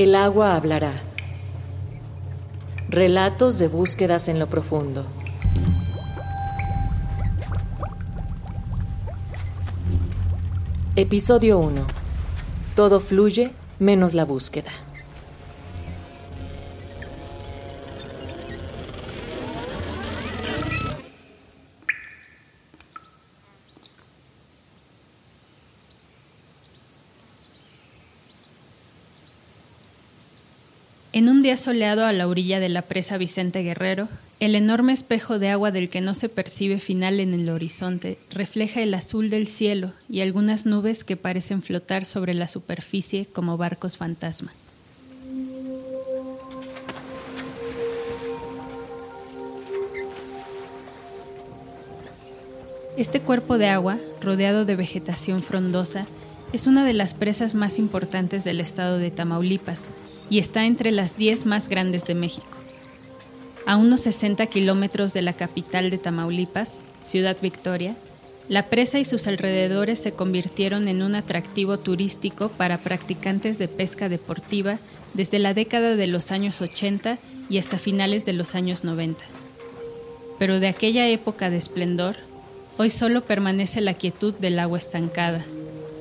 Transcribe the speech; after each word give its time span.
El 0.00 0.14
agua 0.14 0.56
hablará. 0.56 0.94
Relatos 2.88 3.58
de 3.58 3.68
búsquedas 3.68 4.28
en 4.28 4.38
lo 4.38 4.46
profundo. 4.46 5.04
Episodio 10.96 11.58
1. 11.58 11.84
Todo 12.74 13.00
fluye 13.00 13.50
menos 13.78 14.14
la 14.14 14.24
búsqueda. 14.24 14.70
Un 31.40 31.44
día 31.44 31.56
soleado 31.56 32.04
a 32.04 32.12
la 32.12 32.28
orilla 32.28 32.60
de 32.60 32.68
la 32.68 32.82
presa 32.82 33.16
Vicente 33.16 33.62
Guerrero, 33.62 34.08
el 34.40 34.54
enorme 34.54 34.92
espejo 34.92 35.38
de 35.38 35.48
agua 35.48 35.70
del 35.70 35.88
que 35.88 36.02
no 36.02 36.14
se 36.14 36.28
percibe 36.28 36.80
final 36.80 37.18
en 37.18 37.32
el 37.32 37.48
horizonte 37.48 38.18
refleja 38.28 38.82
el 38.82 38.92
azul 38.92 39.30
del 39.30 39.46
cielo 39.46 39.94
y 40.06 40.20
algunas 40.20 40.66
nubes 40.66 41.02
que 41.02 41.16
parecen 41.16 41.62
flotar 41.62 42.04
sobre 42.04 42.34
la 42.34 42.46
superficie 42.46 43.24
como 43.24 43.56
barcos 43.56 43.96
fantasma. 43.96 44.52
Este 52.98 53.20
cuerpo 53.22 53.56
de 53.56 53.68
agua, 53.68 53.98
rodeado 54.20 54.66
de 54.66 54.76
vegetación 54.76 55.42
frondosa, 55.42 56.04
es 56.52 56.66
una 56.66 56.84
de 56.84 56.92
las 56.92 57.14
presas 57.14 57.54
más 57.54 57.78
importantes 57.78 58.44
del 58.44 58.60
estado 58.60 58.98
de 58.98 59.10
Tamaulipas 59.10 59.90
y 60.30 60.38
está 60.38 60.64
entre 60.64 60.92
las 60.92 61.18
10 61.18 61.44
más 61.44 61.68
grandes 61.68 62.06
de 62.06 62.14
México. 62.14 62.56
A 63.66 63.76
unos 63.76 64.00
60 64.00 64.46
kilómetros 64.46 65.12
de 65.12 65.22
la 65.22 65.34
capital 65.34 65.90
de 65.90 65.98
Tamaulipas, 65.98 66.80
Ciudad 67.02 67.36
Victoria, 67.42 67.94
la 68.48 68.66
presa 68.66 68.98
y 68.98 69.04
sus 69.04 69.26
alrededores 69.26 69.98
se 70.00 70.12
convirtieron 70.12 70.88
en 70.88 71.02
un 71.02 71.14
atractivo 71.14 71.78
turístico 71.78 72.48
para 72.48 72.78
practicantes 72.78 73.58
de 73.58 73.68
pesca 73.68 74.08
deportiva 74.08 74.78
desde 75.14 75.38
la 75.38 75.54
década 75.54 75.94
de 75.94 76.06
los 76.06 76.30
años 76.32 76.60
80 76.60 77.18
y 77.48 77.58
hasta 77.58 77.78
finales 77.78 78.24
de 78.24 78.32
los 78.32 78.54
años 78.54 78.82
90. 78.82 79.20
Pero 80.38 80.58
de 80.58 80.68
aquella 80.68 81.06
época 81.08 81.50
de 81.50 81.58
esplendor, 81.58 82.16
hoy 82.78 82.90
solo 82.90 83.24
permanece 83.24 83.80
la 83.80 83.94
quietud 83.94 84.34
del 84.34 84.58
agua 84.58 84.78
estancada 84.78 85.44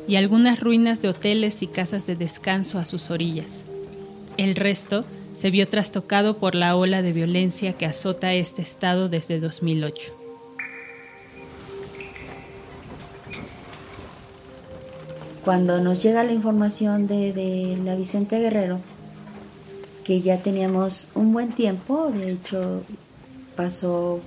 y 0.07 0.15
algunas 0.15 0.59
ruinas 0.59 1.01
de 1.01 1.09
hoteles 1.09 1.61
y 1.61 1.67
casas 1.67 2.07
de 2.07 2.15
descanso 2.15 2.79
a 2.79 2.85
sus 2.85 3.11
orillas. 3.11 3.65
El 4.39 4.55
resto 4.55 5.03
se 5.33 5.51
vio 5.51 5.67
trastocado 5.67 6.37
por 6.37 6.55
la 6.55 6.77
ola 6.77 7.01
de 7.01 7.11
violencia 7.11 7.73
que 7.73 7.85
azota 7.85 8.33
este 8.33 8.61
estado 8.61 9.09
desde 9.09 9.41
2008. 9.41 10.13
Cuando 15.43 15.81
nos 15.81 16.01
llega 16.01 16.23
la 16.23 16.31
información 16.31 17.05
de, 17.05 17.77
la 17.83 17.95
Vicente 17.95 18.39
Guerrero, 18.39 18.79
que 20.05 20.21
ya 20.21 20.37
teníamos 20.37 21.07
un 21.15 21.33
buen 21.33 21.51
tiempo, 21.51 22.09
de 22.09 22.31
hecho 22.31 22.83
pasó 23.57 24.21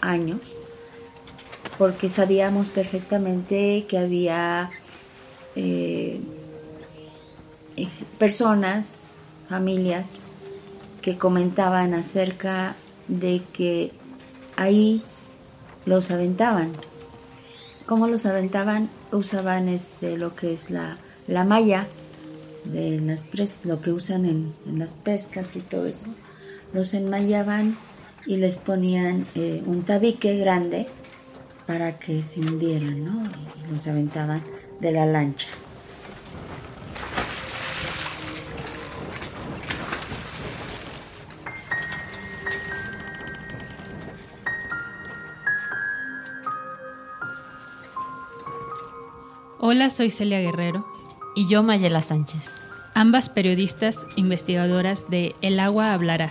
años, 0.00 0.40
porque 1.76 2.08
sabíamos 2.08 2.70
perfectamente 2.70 3.84
que 3.86 3.98
había 3.98 4.70
eh, 5.54 6.18
personas, 8.18 9.16
familias, 9.48 10.22
que 11.00 11.18
comentaban 11.18 11.94
acerca 11.94 12.76
de 13.08 13.42
que 13.52 13.92
ahí 14.56 15.02
los 15.84 16.10
aventaban. 16.10 16.72
¿Cómo 17.86 18.06
los 18.06 18.24
aventaban? 18.26 18.88
Usaban 19.10 19.68
este, 19.68 20.16
lo 20.16 20.34
que 20.34 20.52
es 20.52 20.70
la, 20.70 20.98
la 21.26 21.44
malla 21.44 21.88
de 22.64 23.00
las 23.00 23.26
lo 23.64 23.80
que 23.80 23.92
usan 23.92 24.24
en, 24.24 24.54
las 24.78 24.94
pescas 24.94 25.56
y 25.56 25.60
todo 25.60 25.86
eso. 25.86 26.06
Los 26.72 26.94
enmallaban 26.94 27.76
y 28.26 28.36
les 28.36 28.56
ponían 28.56 29.26
eh, 29.34 29.62
un 29.66 29.82
tabique 29.82 30.36
grande 30.38 30.86
para 31.66 31.98
que 31.98 32.22
se 32.22 32.40
hundieran, 32.40 33.04
¿no? 33.04 33.24
Y 33.24 33.72
los 33.72 33.86
aventaban 33.86 34.42
de 34.80 34.92
la 34.92 35.06
lancha. 35.06 35.48
Hola, 49.74 49.88
soy 49.88 50.10
Celia 50.10 50.38
Guerrero. 50.38 50.86
Y 51.34 51.48
yo, 51.48 51.62
Mayela 51.62 52.02
Sánchez. 52.02 52.60
Ambas 52.92 53.30
periodistas 53.30 54.06
investigadoras 54.16 55.08
de 55.08 55.34
El 55.40 55.58
agua 55.58 55.94
hablará, 55.94 56.30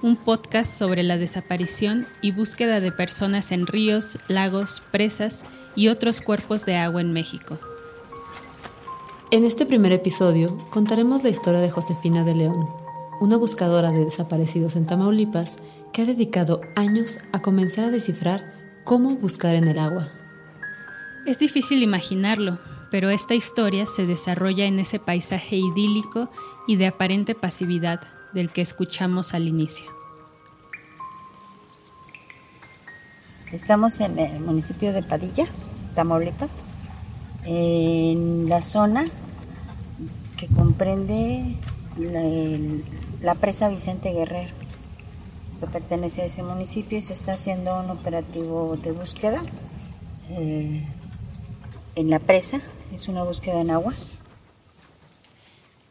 un 0.00 0.16
podcast 0.16 0.72
sobre 0.72 1.02
la 1.02 1.18
desaparición 1.18 2.06
y 2.22 2.32
búsqueda 2.32 2.80
de 2.80 2.90
personas 2.90 3.52
en 3.52 3.66
ríos, 3.66 4.16
lagos, 4.26 4.82
presas 4.90 5.44
y 5.76 5.88
otros 5.88 6.22
cuerpos 6.22 6.64
de 6.64 6.76
agua 6.76 7.02
en 7.02 7.12
México. 7.12 7.58
En 9.32 9.44
este 9.44 9.66
primer 9.66 9.92
episodio 9.92 10.56
contaremos 10.70 11.24
la 11.24 11.28
historia 11.28 11.60
de 11.60 11.70
Josefina 11.70 12.24
de 12.24 12.36
León, 12.36 12.70
una 13.20 13.36
buscadora 13.36 13.90
de 13.90 14.06
desaparecidos 14.06 14.76
en 14.76 14.86
Tamaulipas 14.86 15.58
que 15.92 16.00
ha 16.00 16.06
dedicado 16.06 16.62
años 16.74 17.18
a 17.32 17.42
comenzar 17.42 17.84
a 17.84 17.90
descifrar 17.90 18.80
cómo 18.84 19.14
buscar 19.16 19.56
en 19.56 19.68
el 19.68 19.78
agua. 19.78 20.10
Es 21.26 21.38
difícil 21.38 21.82
imaginarlo, 21.82 22.58
pero 22.90 23.10
esta 23.10 23.34
historia 23.34 23.86
se 23.86 24.06
desarrolla 24.06 24.64
en 24.64 24.78
ese 24.78 24.98
paisaje 24.98 25.56
idílico 25.56 26.30
y 26.66 26.76
de 26.76 26.86
aparente 26.86 27.34
pasividad 27.34 28.00
del 28.32 28.52
que 28.52 28.62
escuchamos 28.62 29.34
al 29.34 29.46
inicio. 29.48 29.86
Estamos 33.52 34.00
en 34.00 34.18
el 34.18 34.40
municipio 34.40 34.92
de 34.92 35.02
Padilla, 35.02 35.46
Tamaulipas, 35.94 36.64
en 37.44 38.48
la 38.48 38.60
zona 38.60 39.06
que 40.36 40.46
comprende 40.48 41.56
la, 43.22 43.34
presa 43.34 43.68
Vicente 43.68 44.12
Guerrero, 44.12 44.52
que 45.60 45.66
pertenece 45.66 46.22
a 46.22 46.24
ese 46.26 46.42
municipio 46.42 46.98
y 46.98 47.02
se 47.02 47.14
está 47.14 47.32
haciendo 47.32 47.80
un 47.80 47.90
operativo 47.90 48.76
de 48.76 48.92
búsqueda. 48.92 49.42
Eh, 50.30 50.86
en 51.94 52.10
la 52.10 52.18
presa, 52.20 52.60
es 52.94 53.08
una 53.08 53.22
búsqueda 53.22 53.60
en 53.60 53.70
agua. 53.70 53.94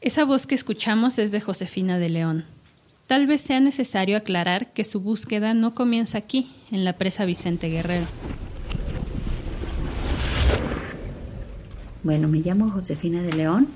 Esa 0.02 0.26
voz 0.26 0.48
que 0.48 0.56
escuchamos 0.56 1.20
es 1.20 1.32
de 1.32 1.42
Josefina 1.42 2.00
de 2.00 2.10
León. 2.10 2.46
Tal 3.08 3.26
vez 3.26 3.42
sea 3.42 3.60
necesario 3.60 4.18
aclarar 4.18 4.74
que 4.74 4.84
su 4.84 5.00
búsqueda 5.00 5.54
no 5.54 5.74
comienza 5.74 6.18
aquí, 6.18 6.54
en 6.72 6.84
la 6.84 6.94
presa 6.94 7.26
Vicente 7.26 7.70
Guerrero. 7.70 8.06
Bueno, 12.04 12.28
me 12.28 12.40
llamo 12.40 12.70
Josefina 12.70 13.22
de 13.22 13.34
León 13.34 13.68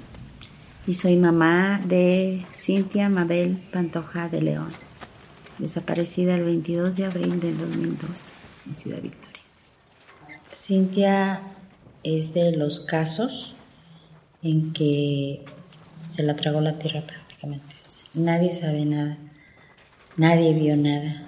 y 0.88 0.94
soy 0.94 1.16
mamá 1.18 1.82
de 1.86 2.46
Cintia 2.54 3.10
Mabel 3.10 3.62
Pantoja 3.72 4.30
de 4.30 4.42
León, 4.42 4.72
desaparecida 5.58 6.36
el 6.36 6.44
22 6.44 6.96
de 6.96 7.06
abril 7.06 7.40
del 7.40 7.58
2002 7.58 8.32
en 8.68 8.76
Ciudad 8.76 9.02
Victoria. 9.02 9.42
Cintia 10.56 11.42
es 12.04 12.34
de 12.34 12.56
los 12.56 12.82
casos 12.82 13.54
en 14.42 14.74
que 14.74 15.46
se 16.16 16.24
la 16.24 16.36
tragó 16.36 16.62
la 16.62 16.80
tierra 16.80 17.06
prácticamente. 17.06 17.76
Nadie 18.14 18.60
sabe 18.60 18.86
nada, 18.86 19.18
nadie 20.18 20.54
vio 20.54 20.76
nada. 20.76 21.28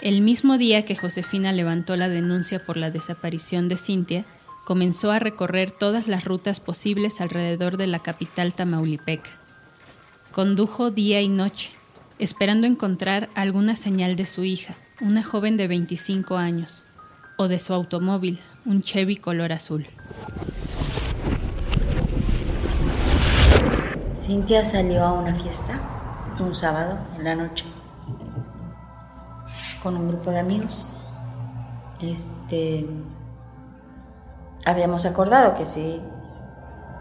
El 0.00 0.20
mismo 0.20 0.58
día 0.58 0.84
que 0.84 0.96
Josefina 0.96 1.52
levantó 1.52 1.96
la 1.96 2.08
denuncia 2.08 2.64
por 2.64 2.76
la 2.76 2.90
desaparición 2.90 3.68
de 3.68 3.76
Cintia, 3.76 4.24
comenzó 4.64 5.10
a 5.10 5.18
recorrer 5.18 5.70
todas 5.70 6.08
las 6.08 6.24
rutas 6.24 6.60
posibles 6.60 7.20
alrededor 7.20 7.76
de 7.76 7.86
la 7.86 7.98
capital 7.98 8.54
tamaulipeca. 8.54 9.30
Condujo 10.30 10.90
día 10.90 11.20
y 11.20 11.28
noche, 11.28 11.70
esperando 12.18 12.66
encontrar 12.66 13.28
alguna 13.34 13.76
señal 13.76 14.16
de 14.16 14.26
su 14.26 14.44
hija, 14.44 14.74
una 15.00 15.22
joven 15.22 15.56
de 15.56 15.68
25 15.68 16.36
años 16.36 16.86
o 17.36 17.48
de 17.48 17.58
su 17.58 17.74
automóvil, 17.74 18.38
un 18.64 18.82
Chevy 18.82 19.16
color 19.16 19.52
azul. 19.52 19.86
Cintia 24.16 24.64
salió 24.64 25.04
a 25.04 25.12
una 25.12 25.34
fiesta 25.34 25.80
un 26.40 26.54
sábado 26.54 26.98
en 27.16 27.24
la 27.24 27.34
noche 27.34 27.64
con 29.82 29.96
un 29.96 30.08
grupo 30.08 30.30
de 30.30 30.40
amigos. 30.40 30.86
Este 32.00 32.86
habíamos 34.64 35.04
acordado 35.04 35.54
que 35.56 35.66
si 35.66 36.00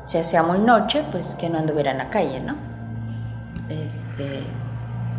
se 0.06 0.20
hacía 0.20 0.44
muy 0.44 0.60
noche, 0.60 1.04
pues 1.12 1.28
que 1.36 1.50
no 1.50 1.60
anduviera 1.60 1.92
en 1.92 1.98
la 1.98 2.10
calle, 2.10 2.40
¿no? 2.42 2.56
Este, 3.70 4.44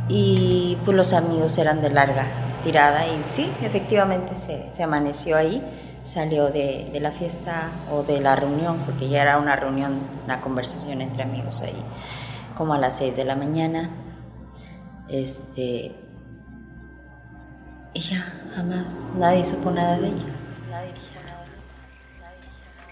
y 0.08 0.76
pues 0.84 0.96
los 0.96 1.12
amigos 1.12 1.56
eran 1.58 1.80
de 1.80 1.90
larga 1.90 2.26
tirada 2.62 3.06
y 3.06 3.22
sí, 3.34 3.50
efectivamente 3.62 4.34
se, 4.36 4.82
amaneció 4.82 5.36
ahí, 5.36 5.62
salió 6.04 6.46
de, 6.46 6.88
de, 6.92 7.00
la 7.00 7.12
fiesta 7.12 7.70
o 7.92 8.02
de 8.02 8.20
la 8.20 8.36
reunión, 8.36 8.78
porque 8.86 9.08
ya 9.08 9.22
era 9.22 9.38
una 9.38 9.54
reunión, 9.56 10.00
una 10.24 10.40
conversación 10.40 11.00
entre 11.00 11.22
amigos 11.22 11.60
ahí, 11.62 11.76
como 12.56 12.74
a 12.74 12.78
las 12.78 12.98
6 12.98 13.16
de 13.16 13.24
la 13.24 13.36
mañana. 13.36 13.90
Este, 15.08 15.94
y 17.92 18.00
ya, 18.00 18.32
jamás, 18.54 19.10
nadie 19.16 19.44
supo 19.44 19.70
nada 19.70 19.98
de 19.98 20.08
ella. 20.08 20.24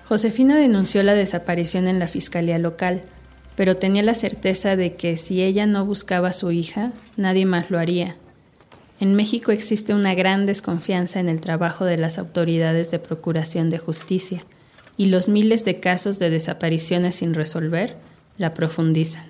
Josefina 0.04 0.56
denunció 0.56 1.02
la 1.02 1.14
desaparición 1.14 1.88
en 1.88 1.98
la 1.98 2.06
fiscalía 2.06 2.58
local, 2.58 3.02
pero 3.56 3.76
tenía 3.76 4.02
la 4.02 4.14
certeza 4.14 4.76
de 4.76 4.94
que 4.96 5.16
si 5.16 5.42
ella 5.42 5.66
no 5.66 5.84
buscaba 5.84 6.28
a 6.28 6.32
su 6.32 6.50
hija, 6.52 6.92
nadie 7.16 7.46
más 7.46 7.70
lo 7.70 7.78
haría. 7.78 8.16
En 9.00 9.14
México 9.14 9.52
existe 9.52 9.94
una 9.94 10.14
gran 10.14 10.46
desconfianza 10.46 11.20
en 11.20 11.28
el 11.28 11.40
trabajo 11.40 11.84
de 11.84 11.96
las 11.96 12.18
autoridades 12.18 12.90
de 12.90 12.98
procuración 12.98 13.68
de 13.68 13.78
justicia, 13.78 14.44
y 14.96 15.06
los 15.06 15.28
miles 15.28 15.64
de 15.64 15.80
casos 15.80 16.18
de 16.18 16.30
desapariciones 16.30 17.16
sin 17.16 17.34
resolver 17.34 17.96
la 18.38 18.54
profundizan. 18.54 19.24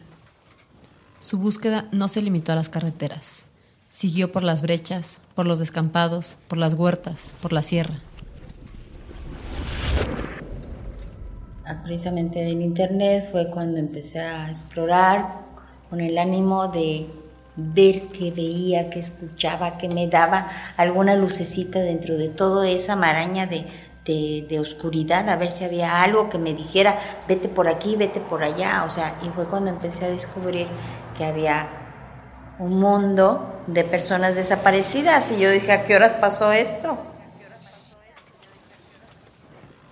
Su 1.20 1.38
búsqueda 1.38 1.88
no 1.92 2.08
se 2.08 2.20
limitó 2.20 2.52
a 2.52 2.56
las 2.56 2.68
carreteras. 2.68 3.46
Siguió 3.88 4.32
por 4.32 4.42
las 4.42 4.60
brechas, 4.60 5.20
por 5.34 5.46
los 5.46 5.58
descampados, 5.58 6.36
por 6.48 6.58
las 6.58 6.74
huertas, 6.74 7.34
por 7.40 7.52
la 7.52 7.62
sierra. 7.62 8.00
Precisamente 11.84 12.42
en 12.42 12.62
internet 12.62 13.28
fue 13.30 13.48
cuando 13.50 13.78
empecé 13.78 14.20
a 14.20 14.50
explorar 14.50 15.42
con 15.88 16.00
el 16.00 16.18
ánimo 16.18 16.68
de 16.68 17.06
ver 17.56 18.08
que 18.08 18.30
veía, 18.30 18.88
que 18.88 19.00
escuchaba, 19.00 19.76
que 19.76 19.88
me 19.88 20.08
daba 20.08 20.50
alguna 20.76 21.14
lucecita 21.14 21.78
dentro 21.80 22.16
de 22.16 22.28
toda 22.28 22.68
esa 22.68 22.96
maraña 22.96 23.46
de, 23.46 23.66
de, 24.04 24.58
oscuridad, 24.58 25.28
a 25.28 25.36
ver 25.36 25.52
si 25.52 25.64
había 25.64 26.02
algo 26.02 26.28
que 26.28 26.38
me 26.38 26.54
dijera, 26.54 26.98
vete 27.28 27.48
por 27.48 27.68
aquí, 27.68 27.94
vete 27.94 28.20
por 28.20 28.42
allá, 28.42 28.84
o 28.84 28.90
sea, 28.90 29.16
y 29.22 29.28
fue 29.28 29.44
cuando 29.44 29.70
empecé 29.70 30.06
a 30.06 30.08
descubrir 30.08 30.66
que 31.16 31.24
había 31.24 31.68
un 32.58 32.80
mundo 32.80 33.62
de 33.66 33.84
personas 33.84 34.34
desaparecidas 34.34 35.24
y 35.30 35.40
yo 35.40 35.50
dije, 35.50 35.72
¿a 35.72 35.86
qué 35.86 35.94
horas 35.94 36.12
pasó 36.20 36.52
esto? 36.52 36.98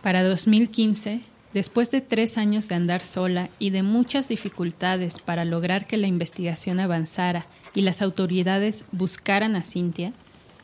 Para 0.02 0.22
2015, 0.22 1.20
Después 1.52 1.90
de 1.90 2.00
tres 2.00 2.38
años 2.38 2.68
de 2.68 2.76
andar 2.76 3.02
sola 3.02 3.48
y 3.58 3.70
de 3.70 3.82
muchas 3.82 4.28
dificultades 4.28 5.18
para 5.18 5.44
lograr 5.44 5.88
que 5.88 5.96
la 5.96 6.06
investigación 6.06 6.78
avanzara 6.78 7.46
y 7.74 7.82
las 7.82 8.02
autoridades 8.02 8.84
buscaran 8.92 9.56
a 9.56 9.62
Cintia, 9.62 10.12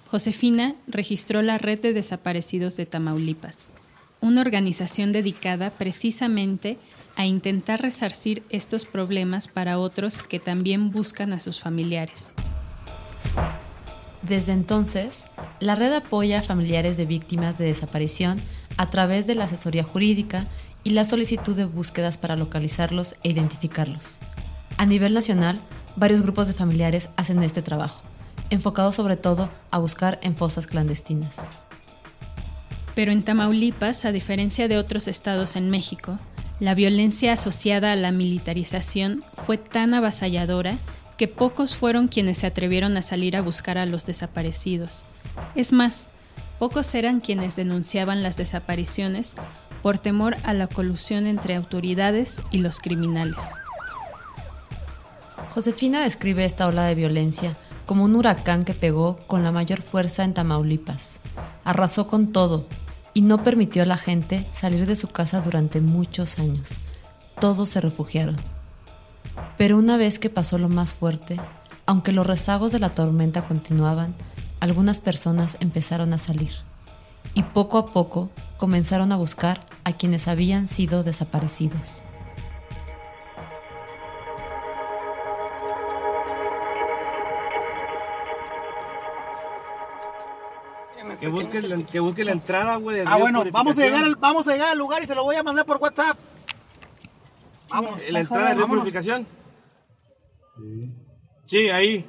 Josefina 0.08 0.76
registró 0.86 1.42
la 1.42 1.58
Red 1.58 1.80
de 1.80 1.92
Desaparecidos 1.92 2.76
de 2.76 2.86
Tamaulipas, 2.86 3.68
una 4.20 4.40
organización 4.40 5.10
dedicada 5.10 5.70
precisamente 5.70 6.78
a 7.16 7.26
intentar 7.26 7.82
resarcir 7.82 8.44
estos 8.50 8.84
problemas 8.84 9.48
para 9.48 9.80
otros 9.80 10.22
que 10.22 10.38
también 10.38 10.92
buscan 10.92 11.32
a 11.32 11.40
sus 11.40 11.60
familiares. 11.60 12.32
Desde 14.22 14.52
entonces, 14.52 15.26
la 15.60 15.74
red 15.74 15.92
apoya 15.92 16.40
a 16.40 16.42
familiares 16.42 16.96
de 16.96 17.06
víctimas 17.06 17.58
de 17.58 17.64
desaparición 17.64 18.40
a 18.76 18.86
través 18.86 19.26
de 19.26 19.34
la 19.34 19.44
asesoría 19.44 19.84
jurídica 19.84 20.46
y 20.86 20.90
la 20.90 21.04
solicitud 21.04 21.56
de 21.56 21.64
búsquedas 21.64 22.16
para 22.16 22.36
localizarlos 22.36 23.16
e 23.24 23.30
identificarlos. 23.30 24.20
A 24.76 24.86
nivel 24.86 25.14
nacional, 25.14 25.60
varios 25.96 26.22
grupos 26.22 26.46
de 26.46 26.54
familiares 26.54 27.08
hacen 27.16 27.42
este 27.42 27.60
trabajo, 27.60 28.04
enfocado 28.50 28.92
sobre 28.92 29.16
todo 29.16 29.50
a 29.72 29.78
buscar 29.78 30.20
en 30.22 30.36
fosas 30.36 30.68
clandestinas. 30.68 31.48
Pero 32.94 33.10
en 33.10 33.24
Tamaulipas, 33.24 34.04
a 34.04 34.12
diferencia 34.12 34.68
de 34.68 34.78
otros 34.78 35.08
estados 35.08 35.56
en 35.56 35.70
México, 35.70 36.20
la 36.60 36.76
violencia 36.76 37.32
asociada 37.32 37.90
a 37.90 37.96
la 37.96 38.12
militarización 38.12 39.24
fue 39.44 39.58
tan 39.58 39.92
avasalladora 39.92 40.78
que 41.16 41.26
pocos 41.26 41.74
fueron 41.74 42.06
quienes 42.06 42.38
se 42.38 42.46
atrevieron 42.46 42.96
a 42.96 43.02
salir 43.02 43.36
a 43.36 43.42
buscar 43.42 43.76
a 43.76 43.86
los 43.86 44.06
desaparecidos. 44.06 45.04
Es 45.56 45.72
más, 45.72 46.10
pocos 46.60 46.94
eran 46.94 47.18
quienes 47.18 47.56
denunciaban 47.56 48.22
las 48.22 48.36
desapariciones 48.36 49.34
por 49.82 49.98
temor 49.98 50.36
a 50.42 50.54
la 50.54 50.66
colusión 50.66 51.26
entre 51.26 51.54
autoridades 51.54 52.42
y 52.50 52.58
los 52.58 52.80
criminales. 52.80 53.50
Josefina 55.50 56.00
describe 56.00 56.44
esta 56.44 56.66
ola 56.66 56.84
de 56.84 56.94
violencia 56.94 57.56
como 57.86 58.04
un 58.04 58.14
huracán 58.16 58.62
que 58.62 58.74
pegó 58.74 59.16
con 59.26 59.42
la 59.42 59.52
mayor 59.52 59.80
fuerza 59.80 60.24
en 60.24 60.34
Tamaulipas. 60.34 61.20
Arrasó 61.64 62.08
con 62.08 62.32
todo 62.32 62.66
y 63.14 63.22
no 63.22 63.42
permitió 63.42 63.82
a 63.82 63.86
la 63.86 63.96
gente 63.96 64.46
salir 64.52 64.86
de 64.86 64.96
su 64.96 65.08
casa 65.08 65.40
durante 65.40 65.80
muchos 65.80 66.38
años. 66.38 66.80
Todos 67.40 67.70
se 67.70 67.80
refugiaron. 67.80 68.36
Pero 69.56 69.78
una 69.78 69.96
vez 69.96 70.18
que 70.18 70.28
pasó 70.28 70.58
lo 70.58 70.68
más 70.68 70.94
fuerte, 70.94 71.40
aunque 71.86 72.12
los 72.12 72.26
rezagos 72.26 72.72
de 72.72 72.80
la 72.80 72.90
tormenta 72.90 73.46
continuaban, 73.46 74.14
algunas 74.60 75.00
personas 75.00 75.56
empezaron 75.60 76.12
a 76.12 76.18
salir. 76.18 76.50
Y 77.34 77.42
poco 77.42 77.78
a 77.78 77.86
poco 77.86 78.30
comenzaron 78.56 79.12
a 79.12 79.16
buscar 79.16 79.64
a 79.84 79.92
quienes 79.92 80.28
habían 80.28 80.66
sido 80.66 81.02
desaparecidos. 81.02 82.04
Que 91.20 91.28
busque, 91.28 91.62
la, 91.62 91.82
que 91.82 91.98
busque 91.98 92.24
la 92.24 92.32
entrada, 92.32 92.76
güey. 92.76 93.00
Ah, 93.06 93.16
bueno, 93.16 93.42
vamos 93.50 93.78
a, 93.78 93.82
llegar 93.82 94.04
al, 94.04 94.16
vamos 94.16 94.46
a 94.48 94.52
llegar 94.52 94.68
al 94.68 94.78
lugar 94.78 95.02
y 95.02 95.06
se 95.06 95.14
lo 95.14 95.24
voy 95.24 95.36
a 95.36 95.42
mandar 95.42 95.64
por 95.64 95.78
WhatsApp. 95.78 96.18
Vamos. 97.70 97.98
¿La 98.10 98.20
entrada 98.20 98.54
de 98.54 98.66
purificación? 98.66 99.26
Sí, 101.46 101.68
ahí. 101.70 102.04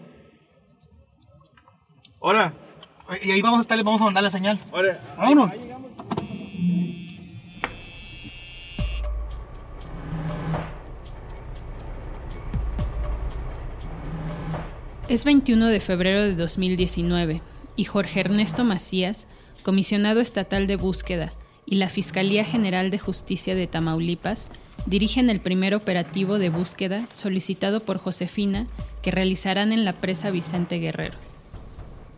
Ahora. 2.21 2.53
Y 3.21 3.31
ahí 3.31 3.41
vamos 3.41 3.59
a 3.59 3.61
estar, 3.61 3.81
vamos 3.83 4.01
a 4.01 4.05
mandar 4.05 4.23
la 4.23 4.31
señal. 4.31 4.59
Vámonos. 5.17 5.51
Es 15.07 15.23
21 15.23 15.67
de 15.67 15.79
febrero 15.79 16.21
de 16.21 16.35
2019 16.35 17.41
y 17.77 17.83
Jorge 17.85 18.19
Ernesto 18.19 18.65
Macías, 18.65 19.27
comisionado 19.63 20.19
estatal 20.19 20.67
de 20.67 20.75
búsqueda, 20.75 21.31
y 21.65 21.75
la 21.75 21.87
Fiscalía 21.87 22.43
General 22.43 22.89
de 22.91 22.99
Justicia 22.99 23.55
de 23.55 23.67
Tamaulipas 23.67 24.49
dirigen 24.85 25.29
el 25.29 25.39
primer 25.39 25.75
operativo 25.75 26.39
de 26.39 26.49
búsqueda 26.49 27.07
solicitado 27.13 27.79
por 27.79 27.99
Josefina 27.99 28.67
que 29.01 29.11
realizarán 29.11 29.71
en 29.71 29.85
la 29.85 29.93
presa 29.93 30.29
Vicente 30.29 30.79
Guerrero. 30.79 31.26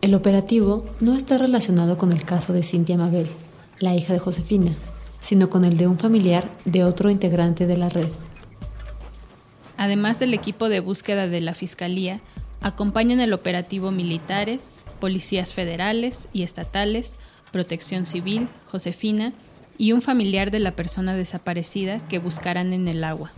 El 0.00 0.14
operativo 0.14 0.86
no 1.00 1.14
está 1.14 1.38
relacionado 1.38 1.98
con 1.98 2.12
el 2.12 2.24
caso 2.24 2.52
de 2.52 2.62
Cintia 2.62 2.96
Mabel, 2.96 3.28
la 3.78 3.94
hija 3.94 4.12
de 4.12 4.18
Josefina, 4.18 4.74
sino 5.20 5.50
con 5.50 5.64
el 5.64 5.76
de 5.76 5.86
un 5.86 5.98
familiar 5.98 6.50
de 6.64 6.84
otro 6.84 7.10
integrante 7.10 7.66
de 7.66 7.76
la 7.76 7.88
red. 7.88 8.10
Además 9.76 10.18
del 10.18 10.34
equipo 10.34 10.68
de 10.68 10.80
búsqueda 10.80 11.26
de 11.26 11.40
la 11.40 11.54
Fiscalía, 11.54 12.20
Acompañan 12.62 13.20
el 13.20 13.32
operativo 13.32 13.90
militares, 13.90 14.80
policías 15.00 15.54
federales 15.54 16.28
y 16.32 16.42
estatales, 16.42 17.16
protección 17.52 18.04
civil, 18.04 18.48
Josefina 18.66 19.32
y 19.78 19.92
un 19.92 20.02
familiar 20.02 20.50
de 20.50 20.58
la 20.58 20.72
persona 20.72 21.14
desaparecida 21.14 22.06
que 22.08 22.18
buscarán 22.18 22.74
en 22.74 22.86
el 22.86 23.02
agua. 23.02 23.32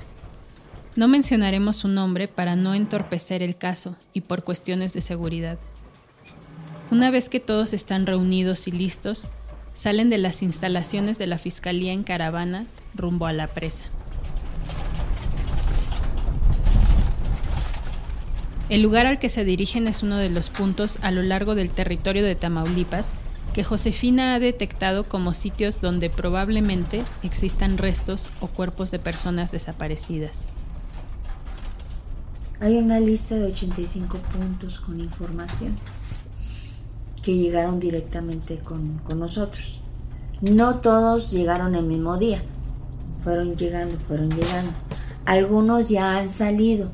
No 0.97 1.07
mencionaremos 1.07 1.77
su 1.77 1.89
nombre 1.89 2.27
para 2.27 2.57
no 2.57 2.75
entorpecer 2.75 3.45
el 3.45 3.57
caso 3.57 3.95
y 4.13 4.23
por 4.23 4.43
cuestiones 4.43 4.93
de 4.93 5.01
seguridad. 5.01 5.59
Una 6.93 7.11
vez 7.11 7.31
que 7.31 7.41
todos 7.41 7.73
están 7.73 8.05
reunidos 8.05 8.69
y 8.69 8.71
listos, 8.71 9.29
salen 9.73 10.11
de 10.11 10.19
las 10.19 10.43
instalaciones 10.43 11.17
de 11.17 11.27
la 11.27 11.39
Fiscalía 11.39 11.91
en 11.91 12.03
caravana 12.03 12.67
rumbo 12.95 13.25
a 13.25 13.33
la 13.33 13.47
presa. 13.47 13.85
El 18.69 18.83
lugar 18.83 19.07
al 19.07 19.19
que 19.19 19.31
se 19.31 19.43
dirigen 19.43 19.89
es 19.89 20.03
uno 20.03 20.19
de 20.19 20.29
los 20.29 20.51
puntos 20.51 20.99
a 21.01 21.11
lo 21.13 21.23
largo 21.23 21.55
del 21.55 21.73
territorio 21.73 22.23
de 22.23 22.35
Tamaulipas 22.35 23.15
que 23.55 23.65
Josefina 23.65 24.35
ha 24.35 24.39
detectado 24.39 25.05
como 25.05 25.33
sitios 25.33 25.81
donde 25.81 26.11
probablemente 26.11 27.05
existan 27.23 27.79
restos 27.79 28.29
o 28.43 28.49
cuerpos 28.49 28.91
de 28.91 28.99
personas 28.99 29.51
desaparecidas. 29.51 30.51
Hay 32.61 32.77
una 32.77 33.01
lista 33.01 33.37
de 33.37 33.45
85 33.45 34.19
puntos 34.19 34.79
con 34.79 35.01
información 35.01 35.79
que 37.23 37.37
llegaron 37.37 37.79
directamente 37.79 38.59
con, 38.59 38.99
con 38.99 39.21
nosotros. 39.21 39.81
No 40.41 40.81
todos 40.81 41.31
llegaron 41.31 41.77
el 41.77 41.85
mismo 41.85 42.19
día. 42.19 42.43
fueron 43.23 43.57
llegando, 43.57 43.97
fueron 44.09 44.31
llegando. 44.31 44.73
Algunos 45.25 45.89
ya 45.89 46.19
han 46.19 46.29
salido 46.29 46.91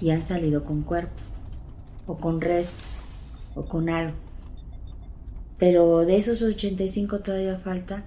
y 0.00 0.10
han 0.10 0.22
salido 0.22 0.64
con 0.64 0.82
cuerpos 0.82 1.40
o 2.06 2.16
con 2.16 2.40
restos 2.40 3.00
o 3.56 3.64
con 3.64 3.90
algo. 3.90 4.16
Pero 5.58 5.98
de 5.98 6.16
esos 6.16 6.42
85 6.42 7.20
todavía 7.20 7.58
falta, 7.58 8.04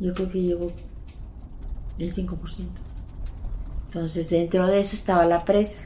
yo 0.00 0.14
creo 0.14 0.30
que 0.30 0.42
llevo 0.42 0.72
el 1.98 2.14
5%. 2.14 2.66
Entonces 3.86 4.30
dentro 4.30 4.66
de 4.66 4.80
eso 4.80 4.94
estaba 4.94 5.26
la 5.26 5.44
presa. 5.44 5.80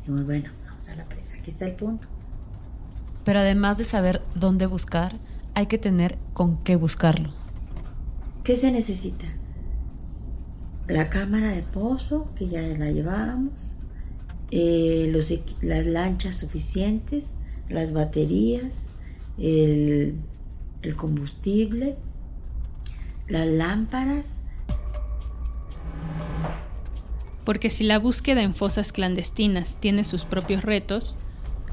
Dijimos, 0.00 0.24
bueno, 0.24 0.50
vamos 0.66 0.88
a 0.88 0.94
la 0.94 1.04
presa, 1.04 1.34
aquí 1.34 1.50
está 1.50 1.66
el 1.66 1.74
punto. 1.74 2.06
Pero 3.24 3.40
además 3.40 3.78
de 3.78 3.84
saber 3.84 4.22
dónde 4.34 4.66
buscar, 4.66 5.16
hay 5.54 5.66
que 5.66 5.78
tener 5.78 6.18
con 6.32 6.58
qué 6.58 6.76
buscarlo. 6.76 7.30
¿Qué 8.44 8.56
se 8.56 8.70
necesita? 8.72 9.26
La 10.88 11.10
cámara 11.10 11.50
de 11.50 11.62
pozo, 11.62 12.32
que 12.34 12.48
ya 12.48 12.62
la 12.62 12.90
llevábamos, 12.90 13.74
eh, 14.50 15.08
los, 15.12 15.32
las 15.60 15.86
lanchas 15.86 16.38
suficientes, 16.38 17.34
las 17.68 17.92
baterías, 17.92 18.86
el, 19.38 20.16
el 20.82 20.96
combustible, 20.96 21.96
las 23.28 23.46
lámparas. 23.46 24.38
Porque 27.44 27.70
si 27.70 27.84
la 27.84 27.98
búsqueda 27.98 28.42
en 28.42 28.54
fosas 28.54 28.92
clandestinas 28.92 29.76
tiene 29.76 30.04
sus 30.04 30.24
propios 30.24 30.62
retos, 30.62 31.18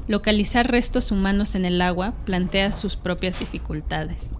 localizar 0.08 0.70
restos 0.70 1.12
humanos 1.12 1.54
en 1.54 1.64
el 1.64 1.80
agua 1.80 2.14
plantea 2.24 2.72
sus 2.72 2.96
propias 2.96 3.38
dificultades. 3.38 4.30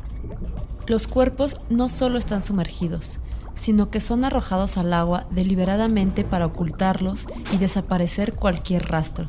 Los 0.87 1.06
cuerpos 1.06 1.60
no 1.68 1.88
solo 1.88 2.18
están 2.18 2.42
sumergidos, 2.42 3.20
sino 3.54 3.90
que 3.90 4.00
son 4.00 4.25
arrojados 4.25 4.78
al 4.78 4.92
agua 4.92 5.26
deliberadamente 5.30 6.25
para 6.25 6.46
ocultarlos 6.46 7.26
y 7.52 7.58
desaparecer 7.58 8.34
cualquier 8.34 8.87
rastro. 8.87 9.28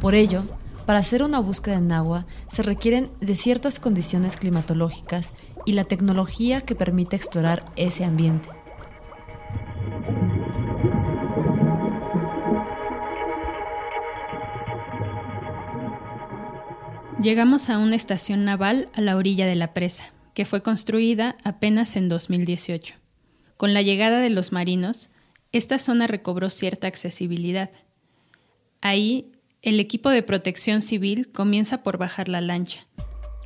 Por 0.00 0.14
ello, 0.14 0.44
para 0.86 0.98
hacer 0.98 1.22
una 1.22 1.40
búsqueda 1.40 1.76
en 1.76 1.92
agua 1.92 2.26
se 2.46 2.62
requieren 2.62 3.10
de 3.20 3.34
ciertas 3.34 3.80
condiciones 3.80 4.36
climatológicas 4.36 5.32
y 5.64 5.72
la 5.72 5.84
tecnología 5.84 6.60
que 6.60 6.74
permite 6.74 7.16
explorar 7.16 7.64
ese 7.76 8.04
ambiente. 8.04 8.50
Llegamos 17.24 17.70
a 17.70 17.78
una 17.78 17.96
estación 17.96 18.44
naval 18.44 18.90
a 18.92 19.00
la 19.00 19.16
orilla 19.16 19.46
de 19.46 19.54
la 19.54 19.72
presa, 19.72 20.12
que 20.34 20.44
fue 20.44 20.62
construida 20.62 21.38
apenas 21.42 21.96
en 21.96 22.06
2018. 22.06 22.96
Con 23.56 23.72
la 23.72 23.80
llegada 23.80 24.20
de 24.20 24.28
los 24.28 24.52
marinos, 24.52 25.08
esta 25.50 25.78
zona 25.78 26.06
recobró 26.06 26.50
cierta 26.50 26.86
accesibilidad. 26.86 27.70
Ahí 28.82 29.32
el 29.62 29.80
equipo 29.80 30.10
de 30.10 30.22
protección 30.22 30.82
civil 30.82 31.32
comienza 31.32 31.82
por 31.82 31.96
bajar 31.96 32.28
la 32.28 32.42
lancha. 32.42 32.86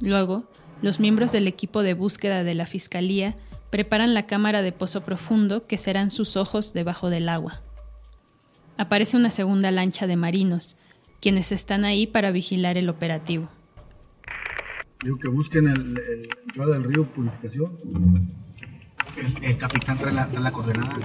Luego, 0.01 0.51
los 0.83 0.99
miembros 0.99 1.31
del 1.31 1.47
equipo 1.47 1.85
de 1.85 1.95
búsqueda 1.95 2.43
de 2.43 2.57
la 2.57 2.67
Fiscalía 2.67 3.37
preparan 3.71 4.13
la 4.13 4.27
cámara 4.27 4.61
de 4.61 4.73
pozo 4.73 5.05
profundo 5.05 5.69
que 5.69 5.77
serán 5.77 6.11
sus 6.11 6.37
ojos 6.37 6.73
debajo 6.73 7.11
del 7.11 7.29
agua. 7.29 7.63
Aparece 8.77 9.17
una 9.17 9.31
segunda 9.31 9.71
lancha 9.71 10.09
de 10.09 10.17
marinos, 10.17 10.77
quienes 11.21 11.53
están 11.53 11.85
ahí 11.85 12.09
para 12.09 12.33
vigilar 12.33 12.77
el 12.77 12.89
operativo. 12.89 13.51
Digo 15.03 15.19
que 15.19 15.29
busquen 15.29 15.69
el, 15.69 16.29
entrada 16.47 16.75
del 16.75 16.85
río 16.85 17.05
Purificación. 17.07 17.79
El, 19.43 19.57
capitán 19.59 19.99
trae 19.99 20.13
la, 20.13 20.29
trae 20.29 20.43
la 20.43 20.51
coordenada. 20.51 20.99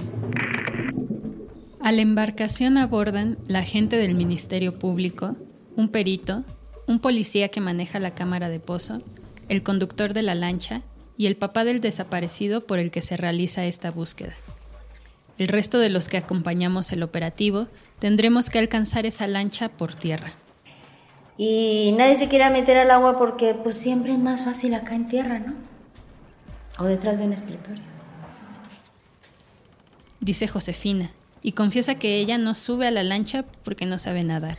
A 1.80 1.92
la 1.92 2.02
embarcación 2.02 2.76
abordan 2.76 3.38
la 3.46 3.60
agente 3.60 3.96
del 3.96 4.14
Ministerio 4.14 4.78
Público, 4.78 5.36
un 5.76 5.88
perito, 5.88 6.44
un 6.86 6.98
policía 6.98 7.48
que 7.48 7.60
maneja 7.60 7.98
la 7.98 8.14
cámara 8.14 8.48
de 8.48 8.58
pozo, 8.58 8.98
el 9.48 9.62
conductor 9.62 10.12
de 10.12 10.22
la 10.22 10.34
lancha 10.34 10.82
y 11.16 11.26
el 11.26 11.36
papá 11.36 11.64
del 11.64 11.80
desaparecido 11.80 12.66
por 12.66 12.78
el 12.78 12.90
que 12.90 13.02
se 13.02 13.16
realiza 13.16 13.64
esta 13.64 13.90
búsqueda. 13.90 14.34
El 15.38 15.48
resto 15.48 15.78
de 15.78 15.90
los 15.90 16.08
que 16.08 16.16
acompañamos 16.16 16.92
el 16.92 17.02
operativo 17.02 17.68
tendremos 17.98 18.50
que 18.50 18.58
alcanzar 18.58 19.06
esa 19.06 19.26
lancha 19.26 19.68
por 19.68 19.94
tierra. 19.94 20.32
Y 21.36 21.94
nadie 21.98 22.16
se 22.16 22.28
quiera 22.28 22.50
meter 22.50 22.78
al 22.78 22.90
agua 22.90 23.18
porque 23.18 23.54
pues 23.54 23.76
siempre 23.76 24.12
es 24.12 24.18
más 24.18 24.44
fácil 24.44 24.74
acá 24.74 24.94
en 24.94 25.08
tierra, 25.08 25.40
¿no? 25.40 25.54
O 26.78 26.84
detrás 26.84 27.18
de 27.18 27.24
un 27.24 27.32
escritorio. 27.32 27.82
Dice 30.20 30.46
Josefina, 30.48 31.10
y 31.42 31.52
confiesa 31.52 31.96
que 31.96 32.18
ella 32.18 32.38
no 32.38 32.54
sube 32.54 32.86
a 32.86 32.90
la 32.90 33.02
lancha 33.02 33.44
porque 33.64 33.84
no 33.84 33.98
sabe 33.98 34.22
nadar. 34.22 34.58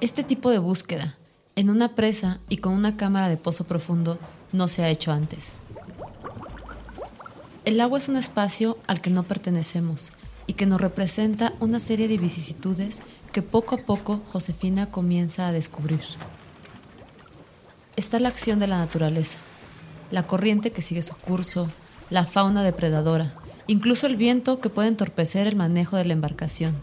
Este 0.00 0.24
tipo 0.24 0.50
de 0.50 0.58
búsqueda, 0.58 1.16
en 1.56 1.68
una 1.68 1.94
presa 1.94 2.40
y 2.48 2.56
con 2.56 2.72
una 2.72 2.96
cámara 2.96 3.28
de 3.28 3.36
pozo 3.36 3.64
profundo, 3.64 4.18
no 4.52 4.68
se 4.68 4.82
ha 4.82 4.88
hecho 4.88 5.12
antes. 5.12 5.60
El 7.64 7.80
agua 7.80 7.98
es 7.98 8.08
un 8.08 8.16
espacio 8.16 8.78
al 8.86 9.00
que 9.00 9.10
no 9.10 9.24
pertenecemos 9.24 10.12
y 10.46 10.54
que 10.54 10.66
nos 10.66 10.80
representa 10.80 11.52
una 11.60 11.80
serie 11.80 12.08
de 12.08 12.18
vicisitudes 12.18 13.02
que 13.34 13.42
poco 13.42 13.74
a 13.74 13.78
poco 13.78 14.22
Josefina 14.32 14.86
comienza 14.86 15.48
a 15.48 15.52
descubrir. 15.52 16.00
Está 17.96 18.20
la 18.20 18.28
acción 18.28 18.60
de 18.60 18.68
la 18.68 18.78
naturaleza, 18.78 19.40
la 20.12 20.24
corriente 20.24 20.70
que 20.70 20.82
sigue 20.82 21.02
su 21.02 21.16
curso, 21.16 21.68
la 22.10 22.24
fauna 22.24 22.62
depredadora, 22.62 23.34
incluso 23.66 24.06
el 24.06 24.14
viento 24.14 24.60
que 24.60 24.70
puede 24.70 24.86
entorpecer 24.86 25.48
el 25.48 25.56
manejo 25.56 25.96
de 25.96 26.04
la 26.04 26.12
embarcación. 26.12 26.76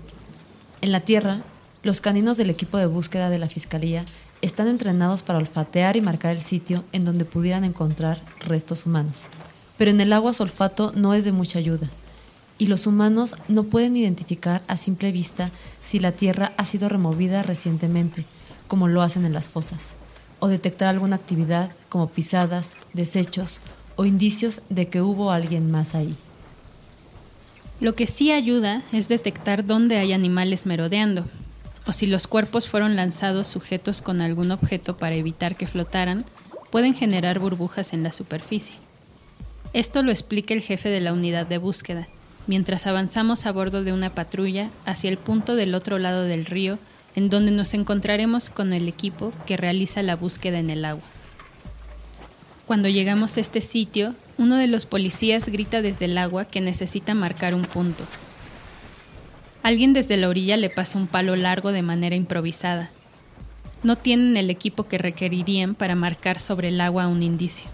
En 0.81 0.91
la 0.91 0.99
tierra, 0.99 1.41
los 1.83 2.01
caninos 2.01 2.35
del 2.35 2.49
equipo 2.49 2.77
de 2.77 2.85
búsqueda 2.85 3.29
de 3.29 3.39
la 3.39 3.47
Fiscalía 3.47 4.03
están 4.41 4.67
entrenados 4.67 5.23
para 5.23 5.39
olfatear 5.39 5.95
y 5.95 6.01
marcar 6.01 6.33
el 6.33 6.41
sitio 6.41 6.83
en 6.91 7.05
donde 7.05 7.23
pudieran 7.23 7.63
encontrar 7.63 8.19
restos 8.41 8.85
humanos. 8.85 9.27
Pero 9.77 9.91
en 9.91 10.01
el 10.01 10.11
agua 10.11 10.33
su 10.33 10.43
olfato 10.43 10.91
no 10.97 11.13
es 11.13 11.23
de 11.23 11.31
mucha 11.31 11.59
ayuda, 11.59 11.89
y 12.61 12.67
los 12.67 12.85
humanos 12.85 13.33
no 13.47 13.63
pueden 13.63 13.97
identificar 13.97 14.61
a 14.67 14.77
simple 14.77 15.11
vista 15.11 15.49
si 15.81 15.99
la 15.99 16.11
tierra 16.11 16.53
ha 16.57 16.65
sido 16.65 16.89
removida 16.89 17.41
recientemente, 17.41 18.23
como 18.67 18.87
lo 18.87 19.01
hacen 19.01 19.25
en 19.25 19.33
las 19.33 19.49
fosas, 19.49 19.97
o 20.37 20.47
detectar 20.47 20.89
alguna 20.89 21.15
actividad 21.15 21.71
como 21.89 22.09
pisadas, 22.11 22.75
desechos 22.93 23.61
o 23.95 24.05
indicios 24.05 24.61
de 24.69 24.89
que 24.89 25.01
hubo 25.01 25.31
alguien 25.31 25.71
más 25.71 25.95
ahí. 25.95 26.15
Lo 27.79 27.95
que 27.95 28.05
sí 28.05 28.31
ayuda 28.31 28.83
es 28.91 29.07
detectar 29.07 29.65
dónde 29.65 29.97
hay 29.97 30.13
animales 30.13 30.67
merodeando, 30.67 31.25
o 31.87 31.93
si 31.93 32.05
los 32.05 32.27
cuerpos 32.27 32.69
fueron 32.69 32.95
lanzados 32.95 33.47
sujetos 33.47 34.03
con 34.03 34.21
algún 34.21 34.51
objeto 34.51 34.97
para 34.97 35.15
evitar 35.15 35.55
que 35.55 35.65
flotaran, 35.65 36.25
pueden 36.69 36.93
generar 36.93 37.39
burbujas 37.39 37.91
en 37.91 38.03
la 38.03 38.11
superficie. 38.11 38.75
Esto 39.73 40.03
lo 40.03 40.11
explica 40.11 40.53
el 40.53 40.61
jefe 40.61 40.89
de 40.89 41.01
la 41.01 41.11
unidad 41.11 41.47
de 41.47 41.57
búsqueda, 41.57 42.07
mientras 42.51 42.85
avanzamos 42.85 43.45
a 43.45 43.53
bordo 43.53 43.81
de 43.85 43.93
una 43.93 44.09
patrulla 44.09 44.69
hacia 44.85 45.09
el 45.09 45.17
punto 45.17 45.55
del 45.55 45.73
otro 45.73 45.99
lado 45.99 46.23
del 46.23 46.45
río, 46.45 46.79
en 47.15 47.29
donde 47.29 47.49
nos 47.49 47.73
encontraremos 47.73 48.49
con 48.49 48.73
el 48.73 48.89
equipo 48.89 49.31
que 49.45 49.55
realiza 49.55 50.03
la 50.03 50.17
búsqueda 50.17 50.59
en 50.59 50.69
el 50.69 50.83
agua. 50.83 51.05
Cuando 52.65 52.89
llegamos 52.89 53.37
a 53.37 53.39
este 53.39 53.61
sitio, 53.61 54.15
uno 54.37 54.57
de 54.57 54.67
los 54.67 54.85
policías 54.85 55.47
grita 55.47 55.81
desde 55.81 56.03
el 56.03 56.17
agua 56.17 56.43
que 56.43 56.59
necesita 56.59 57.13
marcar 57.13 57.55
un 57.55 57.61
punto. 57.61 58.03
Alguien 59.63 59.93
desde 59.93 60.17
la 60.17 60.27
orilla 60.27 60.57
le 60.57 60.69
pasa 60.69 60.97
un 60.97 61.07
palo 61.07 61.37
largo 61.37 61.71
de 61.71 61.83
manera 61.83 62.17
improvisada. 62.17 62.91
No 63.81 63.95
tienen 63.95 64.35
el 64.35 64.49
equipo 64.49 64.89
que 64.89 64.97
requerirían 64.97 65.73
para 65.73 65.95
marcar 65.95 66.37
sobre 66.37 66.67
el 66.67 66.81
agua 66.81 67.07
un 67.07 67.23
indicio. 67.23 67.69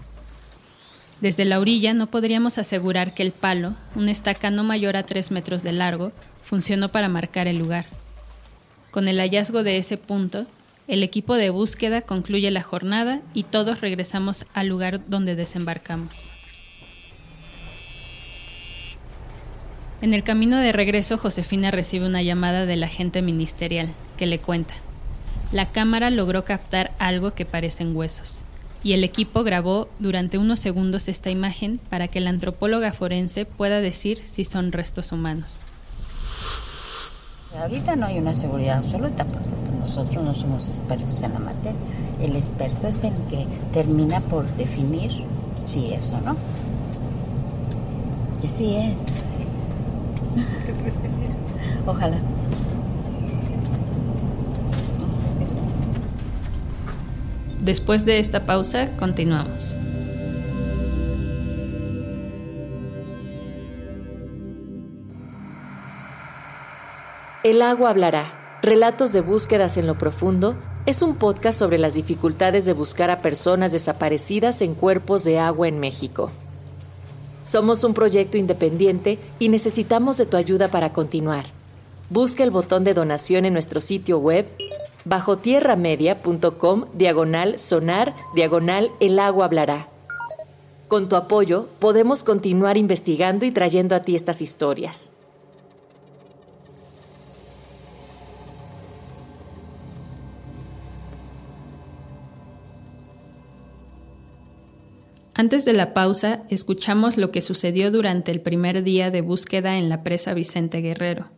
Desde 1.20 1.44
la 1.44 1.58
orilla 1.58 1.94
no 1.94 2.06
podríamos 2.06 2.58
asegurar 2.58 3.12
que 3.12 3.24
el 3.24 3.32
palo, 3.32 3.74
una 3.96 4.12
estaca 4.12 4.50
no 4.50 4.62
mayor 4.62 4.96
a 4.96 5.04
3 5.04 5.32
metros 5.32 5.62
de 5.62 5.72
largo, 5.72 6.12
funcionó 6.42 6.92
para 6.92 7.08
marcar 7.08 7.48
el 7.48 7.58
lugar. 7.58 7.86
Con 8.92 9.08
el 9.08 9.18
hallazgo 9.18 9.64
de 9.64 9.78
ese 9.78 9.96
punto, 9.96 10.46
el 10.86 11.02
equipo 11.02 11.34
de 11.34 11.50
búsqueda 11.50 12.02
concluye 12.02 12.50
la 12.50 12.62
jornada 12.62 13.20
y 13.34 13.42
todos 13.42 13.80
regresamos 13.80 14.46
al 14.54 14.68
lugar 14.68 15.00
donde 15.08 15.34
desembarcamos. 15.34 16.30
En 20.00 20.14
el 20.14 20.22
camino 20.22 20.56
de 20.58 20.70
regreso, 20.70 21.18
Josefina 21.18 21.72
recibe 21.72 22.06
una 22.06 22.22
llamada 22.22 22.64
del 22.64 22.84
agente 22.84 23.20
ministerial, 23.20 23.88
que 24.16 24.26
le 24.26 24.38
cuenta. 24.38 24.74
La 25.50 25.72
cámara 25.72 26.10
logró 26.10 26.44
captar 26.44 26.92
algo 27.00 27.34
que 27.34 27.44
parecen 27.44 27.96
huesos, 27.96 28.44
y 28.82 28.92
el 28.92 29.04
equipo 29.04 29.42
grabó 29.42 29.88
durante 29.98 30.38
unos 30.38 30.60
segundos 30.60 31.08
esta 31.08 31.30
imagen 31.30 31.80
para 31.90 32.08
que 32.08 32.20
la 32.20 32.30
antropóloga 32.30 32.92
forense 32.92 33.44
pueda 33.44 33.80
decir 33.80 34.18
si 34.18 34.44
son 34.44 34.72
restos 34.72 35.12
humanos. 35.12 35.60
Ahorita 37.58 37.96
no 37.96 38.06
hay 38.06 38.18
una 38.18 38.34
seguridad 38.34 38.78
absoluta 38.78 39.24
porque 39.24 39.48
nosotros 39.80 40.22
no 40.22 40.34
somos 40.34 40.68
expertos 40.68 41.22
en 41.22 41.32
la 41.32 41.38
materia. 41.40 41.80
El 42.20 42.36
experto 42.36 42.86
es 42.86 43.02
el 43.02 43.14
que 43.30 43.46
termina 43.72 44.20
por 44.20 44.46
definir 44.56 45.10
si 45.64 45.92
es 45.92 46.10
o 46.10 46.20
no. 46.20 46.36
Que 48.40 48.46
sí 48.46 48.76
es. 48.76 48.94
Ojalá. 51.84 52.20
Después 57.68 58.06
de 58.06 58.18
esta 58.18 58.46
pausa, 58.46 58.88
continuamos. 58.96 59.76
El 67.44 67.60
agua 67.60 67.90
hablará. 67.90 68.58
Relatos 68.62 69.12
de 69.12 69.20
búsquedas 69.20 69.76
en 69.76 69.86
lo 69.86 69.98
profundo 69.98 70.56
es 70.86 71.02
un 71.02 71.16
podcast 71.16 71.58
sobre 71.58 71.76
las 71.76 71.92
dificultades 71.92 72.64
de 72.64 72.72
buscar 72.72 73.10
a 73.10 73.20
personas 73.20 73.72
desaparecidas 73.72 74.62
en 74.62 74.74
cuerpos 74.74 75.24
de 75.24 75.38
agua 75.38 75.68
en 75.68 75.78
México. 75.78 76.30
Somos 77.42 77.84
un 77.84 77.92
proyecto 77.92 78.38
independiente 78.38 79.18
y 79.38 79.50
necesitamos 79.50 80.16
de 80.16 80.24
tu 80.24 80.38
ayuda 80.38 80.70
para 80.70 80.94
continuar. 80.94 81.44
Busca 82.08 82.44
el 82.44 82.50
botón 82.50 82.84
de 82.84 82.94
donación 82.94 83.44
en 83.44 83.52
nuestro 83.52 83.82
sitio 83.82 84.20
web 84.20 84.46
bajo 85.08 85.38
tierramedia.com 85.38 86.84
diagonal 86.92 87.58
sonar 87.58 88.14
diagonal 88.34 88.90
el 89.00 89.18
agua 89.18 89.46
hablará. 89.46 89.88
Con 90.86 91.08
tu 91.08 91.16
apoyo 91.16 91.68
podemos 91.78 92.22
continuar 92.22 92.76
investigando 92.76 93.46
y 93.46 93.50
trayendo 93.50 93.94
a 93.94 94.02
ti 94.02 94.14
estas 94.14 94.42
historias. 94.42 95.12
Antes 105.34 105.64
de 105.64 105.72
la 105.72 105.94
pausa, 105.94 106.42
escuchamos 106.48 107.16
lo 107.16 107.30
que 107.30 107.42
sucedió 107.42 107.92
durante 107.92 108.32
el 108.32 108.40
primer 108.40 108.82
día 108.82 109.12
de 109.12 109.20
búsqueda 109.20 109.78
en 109.78 109.88
la 109.88 110.02
presa 110.02 110.34
Vicente 110.34 110.80
Guerrero. 110.80 111.37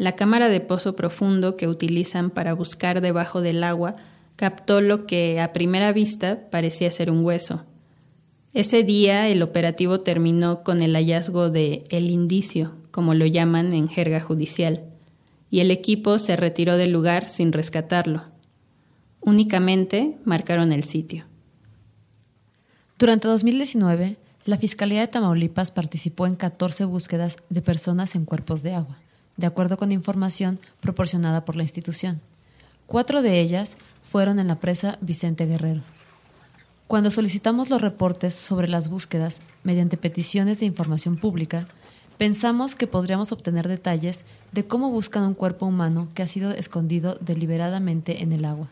La 0.00 0.12
cámara 0.12 0.48
de 0.48 0.60
pozo 0.60 0.96
profundo 0.96 1.58
que 1.58 1.68
utilizan 1.68 2.30
para 2.30 2.54
buscar 2.54 3.02
debajo 3.02 3.42
del 3.42 3.62
agua 3.62 3.96
captó 4.36 4.80
lo 4.80 5.04
que 5.04 5.38
a 5.42 5.52
primera 5.52 5.92
vista 5.92 6.48
parecía 6.50 6.90
ser 6.90 7.10
un 7.10 7.22
hueso. 7.22 7.64
Ese 8.54 8.82
día 8.82 9.28
el 9.28 9.42
operativo 9.42 10.00
terminó 10.00 10.62
con 10.62 10.80
el 10.80 10.94
hallazgo 10.94 11.50
de 11.50 11.84
el 11.90 12.10
indicio, 12.10 12.72
como 12.90 13.12
lo 13.12 13.26
llaman 13.26 13.74
en 13.74 13.88
jerga 13.88 14.20
judicial, 14.20 14.84
y 15.50 15.60
el 15.60 15.70
equipo 15.70 16.18
se 16.18 16.34
retiró 16.34 16.78
del 16.78 16.92
lugar 16.92 17.28
sin 17.28 17.52
rescatarlo. 17.52 18.22
Únicamente 19.20 20.16
marcaron 20.24 20.72
el 20.72 20.82
sitio. 20.82 21.26
Durante 22.98 23.28
2019, 23.28 24.16
la 24.46 24.56
Fiscalía 24.56 25.00
de 25.00 25.08
Tamaulipas 25.08 25.70
participó 25.70 26.26
en 26.26 26.36
14 26.36 26.86
búsquedas 26.86 27.36
de 27.50 27.60
personas 27.60 28.14
en 28.14 28.24
cuerpos 28.24 28.62
de 28.62 28.72
agua, 28.72 28.96
de 29.40 29.46
acuerdo 29.46 29.76
con 29.76 29.90
información 29.90 30.60
proporcionada 30.80 31.44
por 31.44 31.56
la 31.56 31.62
institución. 31.62 32.20
Cuatro 32.86 33.22
de 33.22 33.40
ellas 33.40 33.76
fueron 34.02 34.38
en 34.38 34.48
la 34.48 34.60
presa 34.60 34.98
Vicente 35.00 35.46
Guerrero. 35.46 35.82
Cuando 36.86 37.10
solicitamos 37.10 37.70
los 37.70 37.80
reportes 37.80 38.34
sobre 38.34 38.68
las 38.68 38.88
búsquedas 38.88 39.42
mediante 39.62 39.96
peticiones 39.96 40.60
de 40.60 40.66
información 40.66 41.16
pública, 41.16 41.68
pensamos 42.18 42.74
que 42.74 42.86
podríamos 42.86 43.32
obtener 43.32 43.68
detalles 43.68 44.24
de 44.52 44.64
cómo 44.64 44.90
buscan 44.90 45.24
un 45.24 45.34
cuerpo 45.34 45.66
humano 45.66 46.08
que 46.14 46.22
ha 46.22 46.26
sido 46.26 46.50
escondido 46.50 47.16
deliberadamente 47.20 48.22
en 48.22 48.32
el 48.32 48.44
agua. 48.44 48.68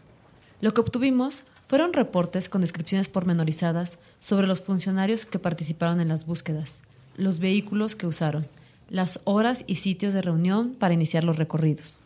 Lo 0.61 0.75
que 0.75 0.81
obtuvimos 0.81 1.45
fueron 1.67 1.93
reportes 1.93 2.49
con 2.49 2.61
descripciones 2.61 3.09
pormenorizadas 3.09 3.99
sobre 4.19 4.47
los 4.47 4.63
funcionarios 4.63 5.25
que 5.25 5.39
participaron 5.39 6.01
en 6.01 6.09
las 6.09 6.27
búsquedas, 6.27 6.83
los 7.16 7.38
vehículos 7.38 7.95
que 7.95 8.07
usaron, 8.07 8.49
las 8.88 9.20
horas 9.24 9.64
y 9.66 9.77
sitios 9.77 10.14
de 10.14 10.22
reunión 10.22 10.74
para 10.79 10.94
iniciar 10.94 11.24
los 11.24 11.37
recorridos. 11.37 12.01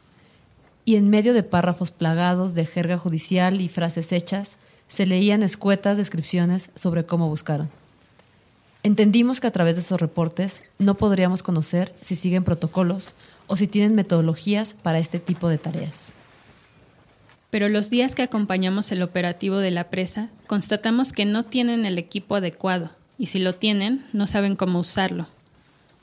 Y 0.84 0.96
en 0.96 1.10
medio 1.10 1.34
de 1.34 1.42
párrafos 1.42 1.90
plagados 1.90 2.54
de 2.54 2.66
jerga 2.66 2.98
judicial 2.98 3.60
y 3.60 3.68
frases 3.68 4.12
hechas, 4.12 4.58
se 4.88 5.06
leían 5.06 5.42
escuetas 5.42 5.96
descripciones 5.96 6.70
sobre 6.74 7.06
cómo 7.06 7.28
buscaron. 7.28 7.70
Entendimos 8.82 9.40
que 9.40 9.46
a 9.46 9.52
través 9.52 9.76
de 9.76 9.82
esos 9.82 10.00
reportes 10.00 10.62
no 10.78 10.96
podríamos 10.96 11.42
conocer 11.42 11.94
si 12.00 12.16
siguen 12.16 12.42
protocolos 12.42 13.14
o 13.46 13.56
si 13.56 13.68
tienen 13.68 13.94
metodologías 13.94 14.74
para 14.74 14.98
este 14.98 15.20
tipo 15.20 15.48
de 15.48 15.58
tareas 15.58 16.16
pero 17.52 17.68
los 17.68 17.90
días 17.90 18.14
que 18.14 18.22
acompañamos 18.22 18.92
el 18.92 19.02
operativo 19.02 19.58
de 19.58 19.70
la 19.70 19.90
presa, 19.90 20.30
constatamos 20.46 21.12
que 21.12 21.26
no 21.26 21.44
tienen 21.44 21.84
el 21.84 21.98
equipo 21.98 22.36
adecuado, 22.36 22.92
y 23.18 23.26
si 23.26 23.40
lo 23.40 23.54
tienen, 23.54 24.02
no 24.14 24.26
saben 24.26 24.56
cómo 24.56 24.78
usarlo. 24.78 25.28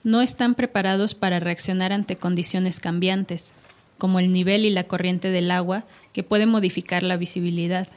No 0.03 0.21
están 0.21 0.55
preparados 0.55 1.15
para 1.15 1.39
reaccionar 1.39 1.91
ante 1.93 2.15
condiciones 2.15 2.79
cambiantes, 2.79 3.53
como 3.97 4.19
el 4.19 4.31
nivel 4.31 4.65
y 4.65 4.69
la 4.69 4.85
corriente 4.85 5.29
del 5.29 5.51
agua, 5.51 5.83
que 6.13 6.23
puede 6.23 6.45
modificar 6.45 7.03
la 7.03 7.17
visibilidad. 7.17 7.87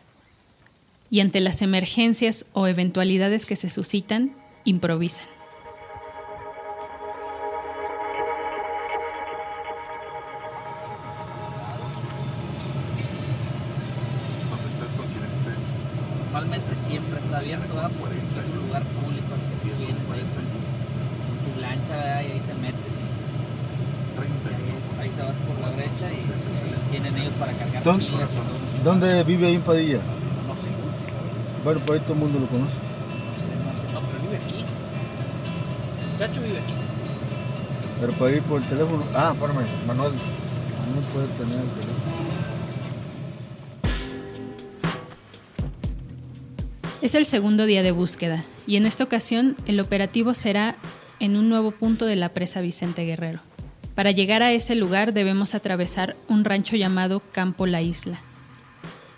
Y 1.10 1.20
ante 1.20 1.40
las 1.40 1.62
emergencias 1.62 2.46
o 2.52 2.66
eventualidades 2.66 3.46
que 3.46 3.56
se 3.56 3.70
suscitan, 3.70 4.32
improvisan. 4.64 5.41
Vive 29.42 29.48
ahí 29.48 29.54
en 29.56 29.62
Padilla? 29.62 29.98
No 30.46 30.54
sé, 30.54 30.68
Bueno, 31.64 31.80
por 31.80 31.96
ahí 31.96 32.02
todo 32.02 32.12
el 32.14 32.18
mundo 32.20 32.38
lo 32.38 32.46
conoce. 32.46 32.74
no 32.74 33.34
sé, 33.34 33.50
no 33.58 33.72
sé. 33.72 33.92
No, 33.92 34.00
pero 34.00 34.22
vive 34.22 34.36
aquí. 34.36 34.64
El 36.04 36.12
muchacho 36.12 36.40
vive 36.42 36.58
aquí. 36.58 36.72
Pero 38.00 38.12
por 38.12 38.28
ahí 38.28 38.40
por 38.40 38.62
el 38.62 38.68
teléfono. 38.68 39.02
Ah, 39.14 39.32
espérame, 39.34 39.66
Manuel. 39.86 40.12
Manuel 40.86 41.04
puede 41.12 41.26
tener 41.38 41.58
el 41.58 41.70
teléfono. 41.70 42.02
Es 47.00 47.16
el 47.16 47.26
segundo 47.26 47.66
día 47.66 47.82
de 47.82 47.90
búsqueda 47.90 48.44
y 48.64 48.76
en 48.76 48.86
esta 48.86 49.02
ocasión 49.02 49.56
el 49.66 49.80
operativo 49.80 50.34
será 50.34 50.76
en 51.18 51.36
un 51.36 51.48
nuevo 51.48 51.72
punto 51.72 52.06
de 52.06 52.14
la 52.14 52.28
presa 52.28 52.60
Vicente 52.60 53.04
Guerrero. 53.04 53.40
Para 53.96 54.12
llegar 54.12 54.44
a 54.44 54.52
ese 54.52 54.76
lugar 54.76 55.12
debemos 55.12 55.56
atravesar 55.56 56.14
un 56.28 56.44
rancho 56.44 56.76
llamado 56.76 57.20
Campo 57.32 57.66
La 57.66 57.82
Isla. 57.82 58.20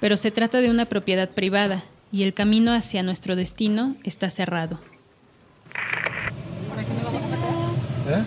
Pero 0.05 0.19
se 0.19 0.31
trata 0.31 0.61
de 0.61 0.69
una 0.69 0.85
propiedad 0.85 1.31
privada 1.31 1.83
y 2.12 2.25
el 2.25 2.35
camino 2.35 2.75
hacia 2.75 3.03
nuestro 3.03 3.37
destino 3.37 3.97
está 4.05 4.29
cerrado. 4.29 4.79
¿Eh? 8.11 8.23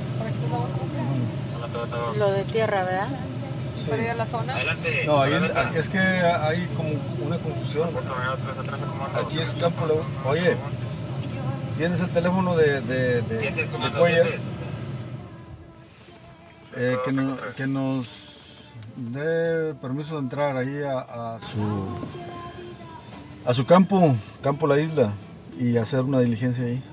Lo 2.18 2.32
de 2.32 2.46
tierra, 2.46 2.84
¿verdad? 2.84 3.10
para 3.88 4.02
ir 4.02 4.10
a 4.10 4.16
la 4.16 4.26
zona. 4.26 4.56
No, 5.06 5.22
ahí 5.22 5.34
aquí 5.56 5.78
es 5.78 5.88
que 5.90 6.00
hay 6.00 6.66
como 6.76 6.90
una 7.24 7.38
confusión. 7.38 7.90
Aquí 9.14 9.38
es 9.38 9.52
Campo 9.54 9.86
León. 9.86 10.02
Oye, 10.26 10.58
¿tienes 11.78 12.00
el 12.02 12.10
teléfono 12.10 12.56
de, 12.56 12.82
de, 12.82 13.22
de, 13.22 13.52
de 13.52 13.68
Cuellar? 14.00 14.28
Eh, 16.76 16.98
que, 17.06 17.12
no- 17.12 17.38
que 17.56 17.68
nos 17.68 18.37
dé 18.98 19.74
permiso 19.76 20.16
de 20.16 20.20
entrar 20.22 20.58
ahí 20.58 20.82
a, 20.84 21.36
a 21.36 21.40
su 21.42 21.62
a 23.46 23.54
su 23.54 23.66
campo, 23.66 24.16
campo 24.42 24.68
la 24.68 24.80
isla, 24.80 25.14
y 25.58 25.78
hacer 25.78 26.02
una 26.02 26.20
diligencia 26.20 26.66
ahí. 26.66 26.84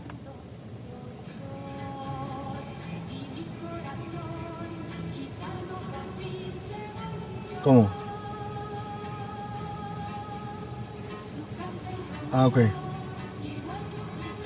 ¿Cómo? 7.63 7.89
Ah, 12.31 12.47
ok. 12.47 12.59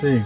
Sí. 0.01 0.23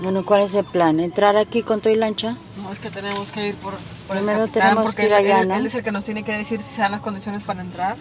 Bueno, 0.00 0.24
¿cuál 0.24 0.42
es 0.42 0.54
el 0.54 0.64
plan? 0.64 0.98
¿Entrar 0.98 1.36
aquí 1.36 1.62
con 1.62 1.80
tu 1.80 1.94
lancha? 1.94 2.36
No, 2.62 2.72
es 2.72 2.78
que 2.78 2.90
tenemos 2.90 3.30
que 3.30 3.48
ir 3.48 3.54
por, 3.56 3.74
por 4.06 4.16
el 4.16 4.22
Primero 4.24 4.46
capitán, 4.46 4.62
tenemos 4.62 4.84
porque 4.84 5.02
que 5.02 5.08
ir 5.08 5.14
allá, 5.14 5.40
él, 5.40 5.48
¿no? 5.48 5.54
él 5.56 5.66
es 5.66 5.74
el 5.74 5.82
que 5.82 5.92
nos 5.92 6.04
tiene 6.04 6.22
que 6.22 6.32
decir 6.32 6.60
si 6.62 6.76
se 6.76 6.80
dan 6.80 6.92
las 6.92 7.02
condiciones 7.02 7.44
para 7.44 7.60
entrar 7.60 7.96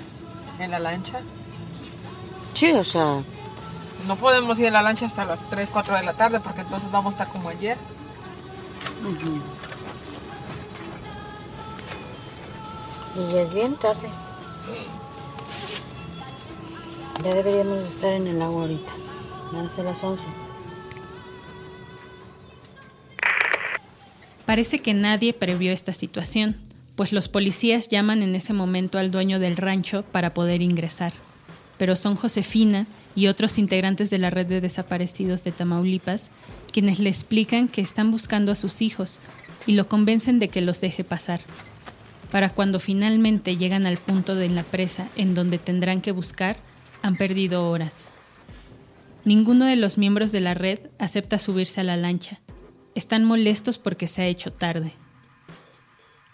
en 0.59 0.71
la 0.71 0.79
lancha. 0.79 1.19
Sí, 2.53 2.71
o 2.71 2.83
sea, 2.85 3.21
no 4.07 4.15
podemos 4.15 4.57
ir 4.59 4.67
en 4.67 4.73
la 4.73 4.81
lancha 4.81 5.05
hasta 5.05 5.25
las 5.25 5.49
3, 5.49 5.69
4 5.71 5.95
de 5.97 6.03
la 6.03 6.13
tarde 6.13 6.39
porque 6.39 6.61
entonces 6.61 6.89
vamos 6.89 7.13
a 7.13 7.17
estar 7.17 7.27
como 7.29 7.49
ayer. 7.49 7.77
Y 13.15 13.33
ya 13.33 13.41
es 13.41 13.53
bien 13.53 13.75
tarde. 13.75 14.09
Ya 17.23 17.33
deberíamos 17.33 17.79
estar 17.79 18.13
en 18.13 18.27
el 18.27 18.41
agua 18.41 18.61
ahorita. 18.61 18.91
Van 19.51 19.65
a 19.65 19.69
ser 19.69 19.85
las 19.85 20.01
11. 20.03 20.27
Parece 24.49 24.79
que 24.79 24.95
nadie 24.95 25.33
previó 25.33 25.71
esta 25.71 25.93
situación, 25.93 26.55
pues 26.95 27.13
los 27.13 27.27
policías 27.27 27.87
llaman 27.87 28.23
en 28.23 28.33
ese 28.33 28.51
momento 28.51 28.97
al 28.97 29.11
dueño 29.11 29.37
del 29.37 29.57
rancho 29.57 30.01
para 30.11 30.33
poder 30.33 30.63
ingresar. 30.63 31.13
Pero 31.77 31.95
son 31.95 32.15
Josefina 32.15 32.87
y 33.15 33.27
otros 33.27 33.59
integrantes 33.59 34.09
de 34.09 34.17
la 34.17 34.31
red 34.31 34.47
de 34.47 34.59
desaparecidos 34.59 35.43
de 35.43 35.51
Tamaulipas 35.51 36.31
quienes 36.73 36.97
le 36.97 37.09
explican 37.09 37.67
que 37.67 37.81
están 37.81 38.09
buscando 38.09 38.51
a 38.51 38.55
sus 38.55 38.81
hijos 38.81 39.19
y 39.67 39.73
lo 39.73 39.87
convencen 39.87 40.39
de 40.39 40.47
que 40.47 40.61
los 40.61 40.81
deje 40.81 41.03
pasar. 41.03 41.41
Para 42.31 42.49
cuando 42.49 42.79
finalmente 42.79 43.55
llegan 43.55 43.85
al 43.85 43.99
punto 43.99 44.33
de 44.33 44.49
la 44.49 44.63
presa 44.63 45.09
en 45.15 45.35
donde 45.35 45.59
tendrán 45.59 46.01
que 46.01 46.11
buscar, 46.11 46.57
han 47.03 47.17
perdido 47.17 47.69
horas. 47.69 48.09
Ninguno 49.25 49.65
de 49.65 49.75
los 49.75 49.99
miembros 49.99 50.31
de 50.31 50.39
la 50.39 50.55
red 50.55 50.79
acepta 50.97 51.37
subirse 51.37 51.81
a 51.81 51.83
la 51.83 51.97
lancha. 51.97 52.39
Están 52.95 53.23
molestos 53.25 53.77
porque 53.77 54.07
se 54.07 54.21
ha 54.21 54.27
hecho 54.27 54.51
tarde. 54.51 54.93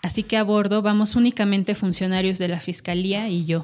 Así 0.02 0.24
que 0.24 0.38
a 0.38 0.44
bordo 0.44 0.82
vamos 0.82 1.15
únicamente 1.15 1.76
funcionarios 1.76 2.38
de 2.38 2.48
la 2.48 2.60
Fiscalía 2.60 3.28
y 3.28 3.46
yo. 3.46 3.63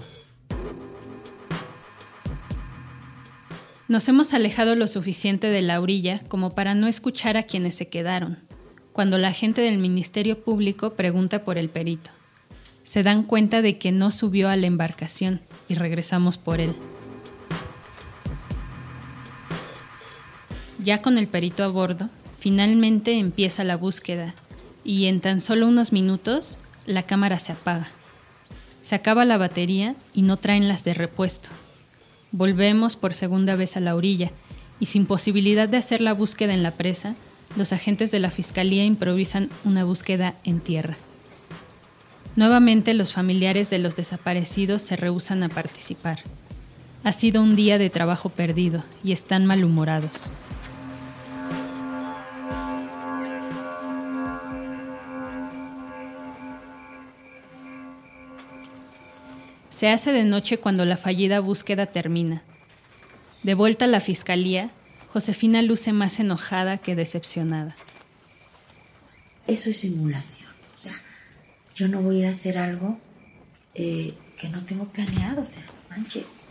Nos 3.88 4.08
hemos 4.08 4.34
alejado 4.34 4.76
lo 4.76 4.88
suficiente 4.88 5.48
de 5.48 5.62
la 5.62 5.82
orilla 5.82 6.22
como 6.30 6.56
para 6.56 6.74
no 6.74 6.88
escuchar 6.88 7.38
a 7.38 7.44
quienes 7.44 7.76
se 7.76 7.90
quedaron, 7.90 8.40
cuando 8.94 9.18
la 9.18 9.34
gente 9.34 9.62
del 9.62 9.78
Ministerio 9.78 10.42
Público 10.42 10.96
pregunta 10.96 11.44
por 11.44 11.58
el 11.58 11.70
perito. 11.70 12.10
Se 12.84 13.04
dan 13.04 13.24
cuenta 13.24 13.62
de 13.62 13.78
que 13.78 13.92
no 13.92 14.12
subió 14.12 14.50
a 14.50 14.56
la 14.56 14.68
embarcación 14.68 15.42
y 15.68 15.76
regresamos 15.76 16.38
por 16.38 16.62
él. 16.62 16.74
Ya 20.80 21.02
con 21.02 21.18
el 21.18 21.28
perito 21.28 21.64
a 21.64 21.68
bordo, 21.68 22.10
finalmente 22.42 23.20
empieza 23.20 23.64
la 23.64 23.78
búsqueda 23.78 24.34
y 24.84 25.06
en 25.06 25.22
tan 25.22 25.42
solo 25.42 25.68
unos 25.68 25.92
minutos 25.92 26.58
la 26.88 27.04
cámara 27.04 27.38
se 27.38 27.52
apaga. 27.52 27.88
Se 28.82 28.96
acaba 28.96 29.26
la 29.26 29.38
batería 29.38 29.96
y 30.12 30.24
no 30.24 30.38
traen 30.38 30.68
las 30.68 30.84
de 30.84 30.96
repuesto. 30.96 31.50
Volvemos 32.32 32.96
por 32.96 33.14
segunda 33.14 33.56
vez 33.56 33.78
a 33.78 33.80
la 33.80 33.94
orilla 33.94 34.32
y 34.80 34.88
sin 34.88 35.06
posibilidad 35.06 35.70
de 35.70 35.78
hacer 35.78 36.02
la 36.02 36.14
búsqueda 36.14 36.56
en 36.56 36.64
la 36.64 36.72
presa, 36.72 37.14
los 37.56 37.74
agentes 37.74 38.10
de 38.10 38.20
la 38.20 38.32
Fiscalía 38.32 38.86
improvisan 38.86 39.50
una 39.64 39.84
búsqueda 39.84 40.34
en 40.44 40.62
tierra. 40.62 40.98
Nuevamente 42.36 42.96
los 42.96 43.14
familiares 43.14 43.70
de 43.70 43.78
los 43.78 43.96
desaparecidos 43.96 44.82
se 44.82 44.96
rehusan 44.96 45.44
a 45.44 45.50
participar. 45.50 46.22
Ha 47.04 47.12
sido 47.12 47.44
un 47.44 47.56
día 47.56 47.78
de 47.78 47.92
trabajo 47.92 48.30
perdido 48.30 48.84
y 49.04 49.12
están 49.12 49.46
malhumorados. 49.46 50.32
Se 59.82 59.90
hace 59.90 60.12
de 60.12 60.26
noche 60.26 60.60
cuando 60.60 60.86
la 60.86 60.96
fallida 60.96 61.40
búsqueda 61.40 61.88
termina. 61.88 62.44
De 63.42 63.56
vuelta 63.56 63.86
a 63.86 63.88
la 63.88 64.00
fiscalía, 64.00 64.70
Josefina 65.08 65.64
luce 65.64 65.92
más 65.92 66.20
enojada 66.20 66.78
que 66.78 66.94
decepcionada. 66.94 67.76
Eso 69.48 69.72
es 69.72 69.78
simulación. 69.78 70.52
O 70.76 70.78
sea, 70.78 71.02
yo 71.74 71.88
no 71.88 72.00
voy 72.04 72.18
a 72.18 72.20
ir 72.20 72.26
a 72.28 72.30
hacer 72.30 72.60
algo 72.60 73.00
eh, 73.74 74.14
que 74.40 74.50
no 74.50 74.64
tengo 74.66 74.86
planeado. 74.86 75.42
O 75.42 75.46
sea, 75.46 75.64
no 75.64 75.74
manches. 75.98 76.46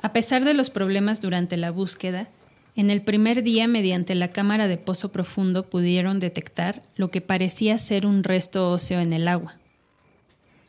A 0.00 0.12
pesar 0.12 0.44
de 0.44 0.54
los 0.54 0.70
problemas 0.70 1.20
durante 1.20 1.56
la 1.56 1.72
búsqueda, 1.72 2.28
en 2.76 2.90
el 2.90 3.02
primer 3.02 3.42
día 3.42 3.66
mediante 3.66 4.14
la 4.14 4.30
cámara 4.30 4.68
de 4.68 4.76
pozo 4.76 5.10
profundo 5.10 5.68
pudieron 5.68 6.20
detectar 6.20 6.84
lo 6.94 7.10
que 7.10 7.20
parecía 7.20 7.78
ser 7.78 8.06
un 8.06 8.22
resto 8.22 8.70
óseo 8.70 9.00
en 9.00 9.12
el 9.12 9.26
agua. 9.26 9.57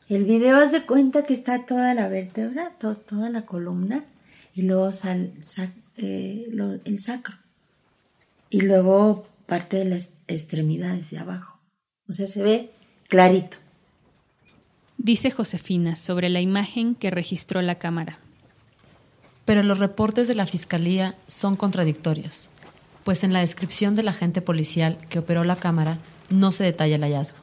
El 0.09 0.25
video 0.25 0.57
hace 0.57 0.85
cuenta 0.85 1.23
que 1.23 1.33
está 1.33 1.65
toda 1.65 1.93
la 1.93 2.07
vértebra, 2.07 2.71
to- 2.79 2.97
toda 2.97 3.29
la 3.29 3.43
columna, 3.45 4.05
y 4.55 4.63
luego 4.63 4.91
sal- 4.91 5.33
sa- 5.43 5.71
eh, 5.97 6.47
lo- 6.51 6.79
el 6.83 6.99
sacro. 6.99 7.35
Y 8.49 8.61
luego 8.61 9.27
parte 9.45 9.77
de 9.77 9.85
las 9.85 10.09
extremidades 10.27 11.11
de 11.11 11.19
abajo. 11.19 11.59
O 12.07 12.13
sea, 12.13 12.25
se 12.25 12.41
ve 12.41 12.71
clarito. 13.07 13.57
Dice 14.97 15.29
Josefina 15.31 15.95
sobre 15.95 16.29
la 16.29 16.41
imagen 16.41 16.95
que 16.95 17.11
registró 17.11 17.61
la 17.61 17.75
cámara. 17.75 18.17
Pero 19.45 19.63
los 19.63 19.79
reportes 19.79 20.27
de 20.27 20.35
la 20.35 20.45
Fiscalía 20.47 21.15
son 21.27 21.55
contradictorios, 21.55 22.49
pues 23.03 23.23
en 23.23 23.31
la 23.33 23.39
descripción 23.41 23.93
del 23.95 24.07
agente 24.07 24.41
policial 24.41 24.97
que 25.09 25.19
operó 25.19 25.43
la 25.43 25.55
cámara 25.55 25.99
no 26.29 26.51
se 26.51 26.63
detalla 26.63 26.95
el 26.95 27.03
hallazgo. 27.03 27.37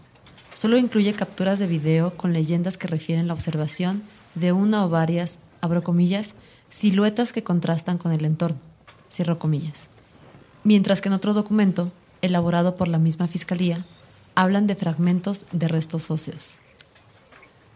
Solo 0.56 0.78
incluye 0.78 1.12
capturas 1.12 1.58
de 1.58 1.66
video 1.66 2.16
con 2.16 2.32
leyendas 2.32 2.78
que 2.78 2.88
refieren 2.88 3.28
la 3.28 3.34
observación 3.34 4.02
de 4.34 4.52
una 4.52 4.86
o 4.86 4.88
varias, 4.88 5.40
siluetas 6.70 7.34
que 7.34 7.44
contrastan 7.44 7.98
con 7.98 8.10
el 8.10 8.24
entorno, 8.24 8.58
cierro. 9.10 9.38
Mientras 10.64 11.02
que 11.02 11.10
en 11.10 11.12
otro 11.12 11.34
documento, 11.34 11.92
elaborado 12.22 12.76
por 12.76 12.88
la 12.88 12.96
misma 12.98 13.26
Fiscalía, 13.26 13.84
hablan 14.34 14.66
de 14.66 14.76
fragmentos 14.76 15.44
de 15.52 15.68
restos 15.68 16.10
óseos. 16.10 16.56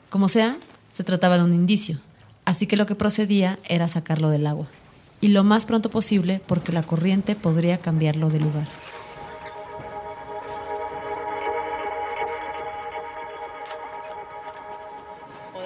Como 0.08 0.30
sea, 0.30 0.56
se 0.90 1.04
trataba 1.04 1.36
de 1.36 1.44
un 1.44 1.52
indicio, 1.52 1.98
así 2.46 2.66
que 2.66 2.78
lo 2.78 2.86
que 2.86 2.94
procedía 2.94 3.58
era 3.68 3.88
sacarlo 3.88 4.30
del 4.30 4.46
agua, 4.46 4.68
y 5.20 5.28
lo 5.28 5.44
más 5.44 5.66
pronto 5.66 5.90
posible 5.90 6.40
porque 6.46 6.72
la 6.72 6.82
corriente 6.82 7.36
podría 7.36 7.76
cambiarlo 7.76 8.30
de 8.30 8.40
lugar. 8.40 8.68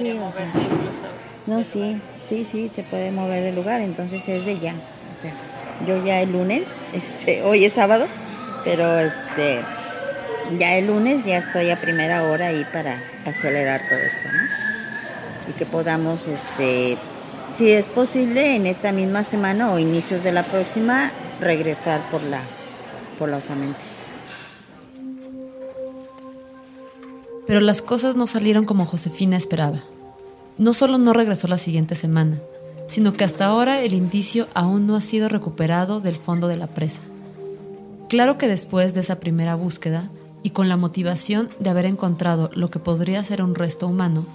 Sí, 0.05 0.11
o 0.11 0.33
sea, 0.33 0.47
no, 1.47 1.65
sí, 1.65 1.99
sí, 2.29 2.45
sí, 2.45 2.71
se 2.75 2.83
puede 2.83 3.11
mover 3.11 3.43
de 3.43 3.53
lugar, 3.53 3.81
entonces 3.81 4.29
es 4.29 4.45
de 4.45 4.59
ya. 4.59 4.75
O 5.17 5.19
sea, 5.19 5.33
yo 5.87 6.05
ya 6.05 6.21
el 6.21 6.31
lunes, 6.31 6.65
este, 6.93 7.43
hoy 7.43 7.65
es 7.65 7.73
sábado, 7.73 8.07
pero 8.65 8.99
este, 8.99 9.61
ya 10.59 10.75
el 10.75 10.89
lunes 10.89 11.25
ya 11.25 11.39
estoy 11.39 11.71
a 11.71 11.81
primera 11.81 12.25
hora 12.25 12.49
ahí 12.49 12.67
para 12.71 13.03
acelerar 13.25 13.81
todo 13.89 13.99
esto, 13.99 14.29
¿no? 14.31 15.51
Y 15.51 15.53
que 15.55 15.65
podamos, 15.65 16.29
este, 16.29 16.99
si 17.55 17.73
es 17.73 17.87
posible, 17.87 18.57
en 18.57 18.67
esta 18.67 18.93
misma 18.93 19.25
semana 19.25 19.73
o 19.73 19.79
inicios 19.79 20.23
de 20.23 20.33
la 20.33 20.43
próxima, 20.43 21.13
regresar 21.41 22.03
por 22.11 22.23
la, 22.25 22.43
por 23.19 23.31
la 23.31 23.39
osamenta. 23.39 23.81
Pero 27.55 27.65
las 27.65 27.83
cosas 27.83 28.17
no 28.17 28.27
salieron 28.27 28.65
como 28.65 28.85
Josefina 28.85 29.37
esperaba. 29.37 29.79
No 30.59 30.73
solo 30.73 30.99
no 30.99 31.13
regresó 31.13 31.47
la 31.47 31.57
siguiente 31.57 31.95
semana, 31.95 32.41
sino 32.89 33.13
que 33.13 33.23
hasta 33.23 33.45
ahora 33.45 33.81
el 33.81 33.95
indicio 33.95 34.49
aún 34.55 34.89
no 34.89 34.97
ha 34.97 35.01
sido 35.01 35.29
recuperado 35.29 36.01
del 36.01 36.17
fondo 36.17 36.49
de 36.49 36.57
la 36.57 36.67
presa. 36.67 37.03
Claro 38.09 38.39
que 38.39 38.49
después 38.49 38.95
de 38.95 39.03
esa 39.03 39.21
primera 39.21 39.55
búsqueda, 39.55 40.11
y 40.43 40.51
con 40.51 40.69
la 40.69 40.77
motivación 40.77 41.49
de 41.61 41.71
haber 41.71 41.85
encontrado 41.85 42.51
lo 42.55 42.73
que 42.73 42.81
podría 42.81 43.23
ser 43.23 43.41
un 43.41 43.55
resto 43.55 43.87
humano, 43.87 44.27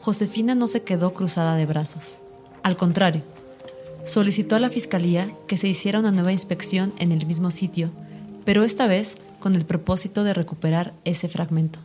Josefina 0.00 0.54
no 0.54 0.68
se 0.68 0.84
quedó 0.84 1.14
cruzada 1.14 1.56
de 1.56 1.66
brazos. 1.66 2.20
Al 2.62 2.76
contrario, 2.76 3.22
solicitó 4.04 4.54
a 4.54 4.60
la 4.60 4.70
Fiscalía 4.70 5.32
que 5.48 5.56
se 5.56 5.66
hiciera 5.66 5.98
una 5.98 6.12
nueva 6.12 6.30
inspección 6.30 6.94
en 7.00 7.10
el 7.10 7.26
mismo 7.26 7.50
sitio, 7.50 7.90
pero 8.44 8.62
esta 8.62 8.86
vez 8.86 9.16
con 9.40 9.56
el 9.56 9.66
propósito 9.66 10.22
de 10.22 10.32
recuperar 10.32 10.94
ese 11.04 11.28
fragmento. 11.28 11.80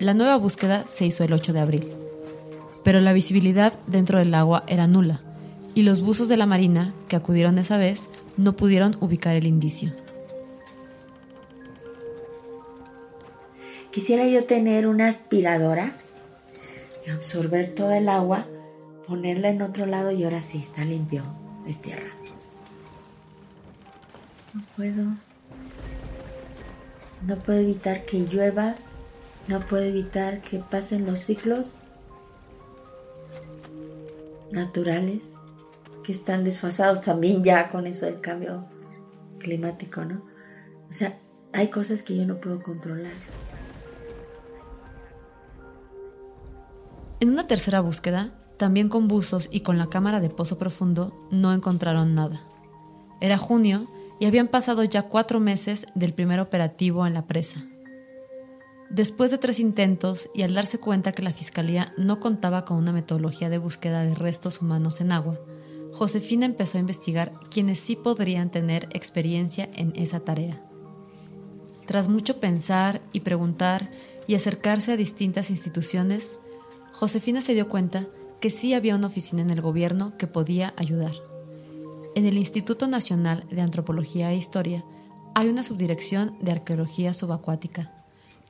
La 0.00 0.14
nueva 0.14 0.36
búsqueda 0.36 0.86
se 0.86 1.06
hizo 1.06 1.24
el 1.24 1.32
8 1.32 1.52
de 1.52 1.58
abril, 1.58 1.92
pero 2.84 3.00
la 3.00 3.12
visibilidad 3.12 3.72
dentro 3.88 4.20
del 4.20 4.32
agua 4.32 4.62
era 4.68 4.86
nula 4.86 5.20
y 5.74 5.82
los 5.82 6.02
buzos 6.02 6.28
de 6.28 6.36
la 6.36 6.46
Marina 6.46 6.94
que 7.08 7.16
acudieron 7.16 7.58
esa 7.58 7.78
vez 7.78 8.08
no 8.36 8.54
pudieron 8.54 8.96
ubicar 9.00 9.34
el 9.34 9.46
indicio. 9.46 9.92
Quisiera 13.90 14.24
yo 14.28 14.44
tener 14.44 14.86
una 14.86 15.08
aspiradora 15.08 15.96
y 17.04 17.10
absorber 17.10 17.74
toda 17.74 17.98
el 17.98 18.08
agua, 18.08 18.46
ponerla 19.08 19.48
en 19.48 19.62
otro 19.62 19.84
lado 19.86 20.12
y 20.12 20.22
ahora 20.22 20.40
sí, 20.40 20.58
está 20.58 20.84
limpio, 20.84 21.24
es 21.66 21.82
tierra. 21.82 22.12
No 24.54 24.62
puedo. 24.76 25.04
No 27.26 27.36
puedo 27.42 27.58
evitar 27.58 28.04
que 28.04 28.18
llueva 28.20 28.76
no 29.48 29.64
puede 29.66 29.88
evitar 29.88 30.42
que 30.42 30.58
pasen 30.58 31.06
los 31.06 31.20
ciclos 31.20 31.72
naturales 34.52 35.34
que 36.04 36.12
están 36.12 36.44
desfasados 36.44 37.02
también 37.02 37.42
ya 37.42 37.68
con 37.68 37.86
eso 37.86 38.06
del 38.06 38.20
cambio 38.20 38.66
climático, 39.38 40.04
¿no? 40.04 40.22
O 40.88 40.92
sea, 40.92 41.18
hay 41.52 41.68
cosas 41.68 42.02
que 42.02 42.16
yo 42.16 42.26
no 42.26 42.40
puedo 42.40 42.62
controlar. 42.62 43.12
En 47.20 47.30
una 47.30 47.46
tercera 47.46 47.80
búsqueda, 47.80 48.32
también 48.58 48.88
con 48.88 49.08
buzos 49.08 49.48
y 49.50 49.60
con 49.60 49.78
la 49.78 49.88
cámara 49.88 50.20
de 50.20 50.30
pozo 50.30 50.58
profundo, 50.58 51.28
no 51.30 51.52
encontraron 51.52 52.12
nada. 52.12 52.40
Era 53.20 53.38
junio 53.38 53.88
y 54.20 54.26
habían 54.26 54.48
pasado 54.48 54.84
ya 54.84 55.04
cuatro 55.04 55.40
meses 55.40 55.86
del 55.94 56.14
primer 56.14 56.38
operativo 56.40 57.06
en 57.06 57.14
la 57.14 57.26
presa. 57.26 57.64
Después 58.90 59.30
de 59.30 59.38
tres 59.38 59.60
intentos 59.60 60.30
y 60.34 60.42
al 60.42 60.54
darse 60.54 60.78
cuenta 60.78 61.12
que 61.12 61.22
la 61.22 61.32
Fiscalía 61.32 61.92
no 61.98 62.20
contaba 62.20 62.64
con 62.64 62.78
una 62.78 62.92
metodología 62.92 63.50
de 63.50 63.58
búsqueda 63.58 64.02
de 64.02 64.14
restos 64.14 64.62
humanos 64.62 65.02
en 65.02 65.12
agua, 65.12 65.38
Josefina 65.92 66.46
empezó 66.46 66.78
a 66.78 66.80
investigar 66.80 67.32
quienes 67.50 67.78
sí 67.78 67.96
podrían 67.96 68.50
tener 68.50 68.88
experiencia 68.92 69.68
en 69.74 69.92
esa 69.94 70.20
tarea. 70.20 70.62
Tras 71.86 72.08
mucho 72.08 72.40
pensar 72.40 73.02
y 73.12 73.20
preguntar 73.20 73.90
y 74.26 74.34
acercarse 74.34 74.92
a 74.92 74.96
distintas 74.96 75.50
instituciones, 75.50 76.36
Josefina 76.92 77.40
se 77.42 77.54
dio 77.54 77.68
cuenta 77.68 78.06
que 78.40 78.50
sí 78.50 78.74
había 78.74 78.96
una 78.96 79.06
oficina 79.08 79.42
en 79.42 79.50
el 79.50 79.60
gobierno 79.60 80.16
que 80.16 80.26
podía 80.26 80.72
ayudar. 80.76 81.12
En 82.14 82.26
el 82.26 82.36
Instituto 82.36 82.88
Nacional 82.88 83.44
de 83.50 83.60
Antropología 83.60 84.32
e 84.32 84.36
Historia 84.36 84.84
hay 85.34 85.48
una 85.48 85.62
subdirección 85.62 86.36
de 86.40 86.52
arqueología 86.52 87.14
subacuática, 87.14 87.97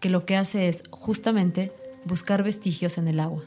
que 0.00 0.10
lo 0.10 0.24
que 0.24 0.36
hace 0.36 0.68
es 0.68 0.84
justamente 0.90 1.72
buscar 2.04 2.42
vestigios 2.42 2.98
en 2.98 3.08
el 3.08 3.20
agua. 3.20 3.44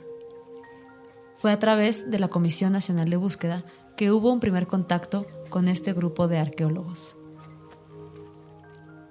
Fue 1.36 1.52
a 1.52 1.60
través 1.60 2.12
de 2.12 2.20
la 2.20 2.28
Comisión 2.28 2.74
Nacional 2.74 3.10
de 3.10 3.18
Búsqueda 3.18 3.64
que 3.98 4.12
hubo 4.12 4.32
un 4.32 4.40
primer 4.40 4.68
contacto 4.68 5.28
con 5.50 5.68
este 5.68 5.94
grupo 5.94 6.28
de 6.28 6.38
arqueólogos. 6.38 7.18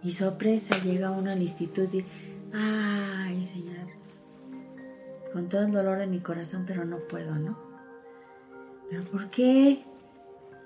Y 0.02 0.12
sorpresa, 0.12 0.78
llega 0.82 1.10
uno 1.10 1.30
al 1.30 1.42
instituto 1.42 1.96
y, 1.96 2.04
ay 2.54 3.46
señora, 3.52 3.86
pues, 3.98 4.22
con 5.32 5.48
todo 5.48 5.62
el 5.62 5.72
dolor 5.72 6.00
en 6.00 6.10
mi 6.10 6.20
corazón, 6.20 6.64
pero 6.66 6.84
no 6.84 6.98
puedo, 7.06 7.34
¿no? 7.34 7.58
¿Pero 8.88 9.04
por 9.04 9.30
qué? 9.30 9.84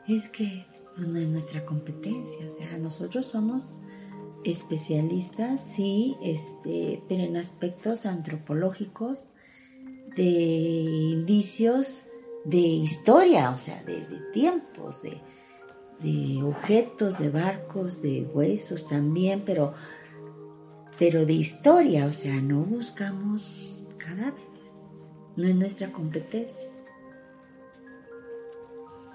Es 0.07 0.29
que 0.29 0.67
pues, 0.95 1.09
no 1.09 1.19
es 1.19 1.29
nuestra 1.29 1.65
competencia, 1.65 2.47
o 2.47 2.51
sea, 2.51 2.79
nosotros 2.79 3.27
somos 3.27 3.73
especialistas, 4.45 5.61
sí, 5.63 6.17
este, 6.23 7.03
pero 7.09 7.23
en 7.23 7.37
aspectos 7.37 8.07
antropológicos, 8.07 9.27
de 10.17 10.23
indicios 10.23 12.05
de 12.45 12.59
historia, 12.59 13.51
o 13.51 13.59
sea, 13.59 13.83
de, 13.85 14.07
tiempos, 14.33 15.03
de, 15.03 15.21
de, 16.01 16.43
objetos, 16.43 17.19
de 17.19 17.31
barcos, 17.31 18.03
de 18.03 18.23
huesos 18.23 18.87
también, 18.87 19.43
pero, 19.45 19.75
pero 20.99 21.25
de 21.27 21.33
historia, 21.33 22.07
o 22.07 22.13
sea, 22.13 22.41
no 22.41 22.63
buscamos 22.63 23.87
cadáveres, 23.97 24.87
no 25.37 25.49
es 25.49 25.55
nuestra 25.57 25.91
competencia. 25.91 26.69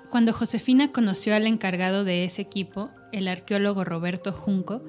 Cuando 0.10 0.34
Josefina 0.34 0.92
conoció 0.92 1.36
al 1.36 1.46
encargado 1.46 2.04
de 2.04 2.24
ese 2.24 2.42
equipo, 2.42 2.90
el 3.12 3.28
arqueólogo 3.28 3.84
Roberto 3.84 4.34
Junco, 4.34 4.82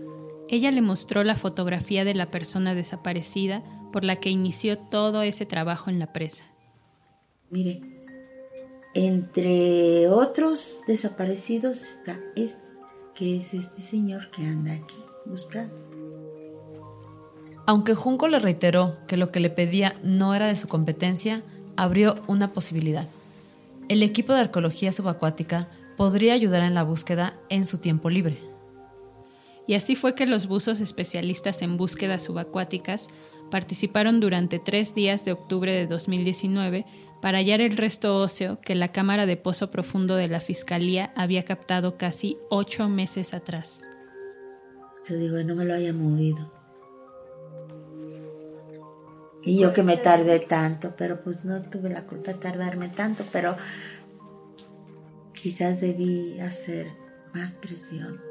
ella 0.51 0.73
le 0.73 0.83
mostró 0.83 1.23
la 1.23 1.37
fotografía 1.37 2.05
de 2.05 2.13
la 2.13 2.33
persona 2.33 2.75
desaparecida 2.75 3.63
por 3.93 4.05
la 4.05 4.17
que 4.17 4.31
inició 4.31 4.77
todo 4.77 5.23
ese 5.23 5.47
trabajo 5.47 5.91
en 5.91 6.01
la 6.01 6.13
presa. 6.13 6.45
Mire, 7.51 7.81
entre 8.95 10.09
otros 10.09 10.83
desaparecidos 10.89 11.83
está 11.83 12.19
este, 12.35 12.69
que 13.15 13.37
es 13.37 13.55
este 13.55 13.81
señor 13.81 14.33
que 14.33 14.43
anda 14.43 14.73
aquí 14.73 14.97
buscando. 15.25 15.81
Aunque 17.67 17.95
Junco 17.95 18.27
le 18.27 18.41
reiteró 18.41 18.97
que 19.07 19.17
lo 19.17 19.31
que 19.31 19.39
le 19.39 19.51
pedía 19.51 19.95
no 20.03 20.35
era 20.35 20.49
de 20.49 20.57
su 20.57 20.67
competencia, 20.67 21.45
abrió 21.77 22.17
una 22.27 22.53
posibilidad. 22.53 23.07
El 23.89 24.03
equipo 24.03 24.33
de 24.33 24.41
arqueología 24.41 24.91
subacuática 24.91 25.69
podría 25.97 26.35
ayudar 26.35 26.63
en 26.63 26.75
la 26.75 26.83
búsqueda 26.83 27.35
en 27.51 27.67
su 27.67 27.79
tiempo 27.79 28.11
libre. 28.11 28.37
Y 29.71 29.75
así 29.77 29.95
fue 29.95 30.17
que 30.17 30.27
los 30.27 30.49
buzos 30.49 30.81
especialistas 30.81 31.63
en 31.63 31.77
búsquedas 31.77 32.25
subacuáticas 32.25 33.07
participaron 33.53 34.19
durante 34.19 34.59
tres 34.59 34.97
días 34.97 35.25
de 35.25 35.31
octubre 35.31 35.73
de 35.73 35.87
2019 35.87 36.87
para 37.23 37.39
hallar 37.39 37.61
el 37.61 37.77
resto 37.77 38.19
óseo 38.19 38.61
que 38.61 38.75
la 38.75 38.91
cámara 38.91 39.27
de 39.27 39.37
pozo 39.37 39.71
profundo 39.71 40.17
de 40.17 40.27
la 40.27 40.41
Fiscalía 40.41 41.13
había 41.15 41.45
captado 41.45 41.97
casi 41.97 42.37
ocho 42.49 42.89
meses 42.89 43.33
atrás. 43.33 43.89
Te 45.07 45.17
digo, 45.17 45.41
no 45.45 45.55
me 45.55 45.65
lo 45.65 45.75
haya 45.75 45.93
movido. 45.93 46.53
Y 49.45 49.61
yo 49.61 49.73
que 49.73 49.85
me 49.85 49.99
tardé 49.99 50.41
tanto, 50.41 50.97
pero 50.97 51.23
pues 51.23 51.45
no 51.45 51.63
tuve 51.63 51.91
la 51.91 52.07
culpa 52.07 52.33
de 52.33 52.39
tardarme 52.41 52.89
tanto, 52.89 53.23
pero 53.31 53.57
quizás 55.33 55.81
debí 55.81 56.41
hacer 56.41 56.89
más 57.33 57.55
presión 57.55 58.30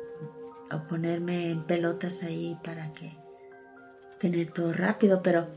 o 0.72 0.88
ponerme 0.88 1.52
en 1.52 1.64
pelotas 1.64 2.24
ahí 2.24 2.58
para 2.64 2.94
que 2.94 3.18
tener 4.20 4.52
todo 4.52 4.74
rápido, 4.74 5.22
pero 5.24 5.48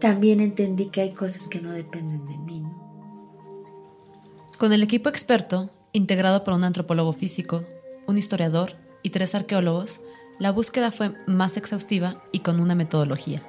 también 0.00 0.40
entendí 0.40 0.90
que 0.90 1.00
hay 1.00 1.12
cosas 1.12 1.48
que 1.48 1.60
no 1.60 1.72
dependen 1.72 2.26
de 2.26 2.38
mí. 2.38 2.62
Con 4.58 4.72
el 4.72 4.82
equipo 4.82 5.08
experto, 5.08 5.70
integrado 5.92 6.44
por 6.44 6.54
un 6.54 6.64
antropólogo 6.64 7.12
físico, 7.12 7.64
un 8.06 8.18
historiador 8.18 8.72
y 9.02 9.10
tres 9.10 9.34
arqueólogos, 9.34 10.00
la 10.38 10.50
búsqueda 10.50 10.90
fue 10.90 11.14
más 11.26 11.56
exhaustiva 11.56 12.22
y 12.32 12.40
con 12.40 12.60
una 12.60 12.74
metodología. 12.74 13.42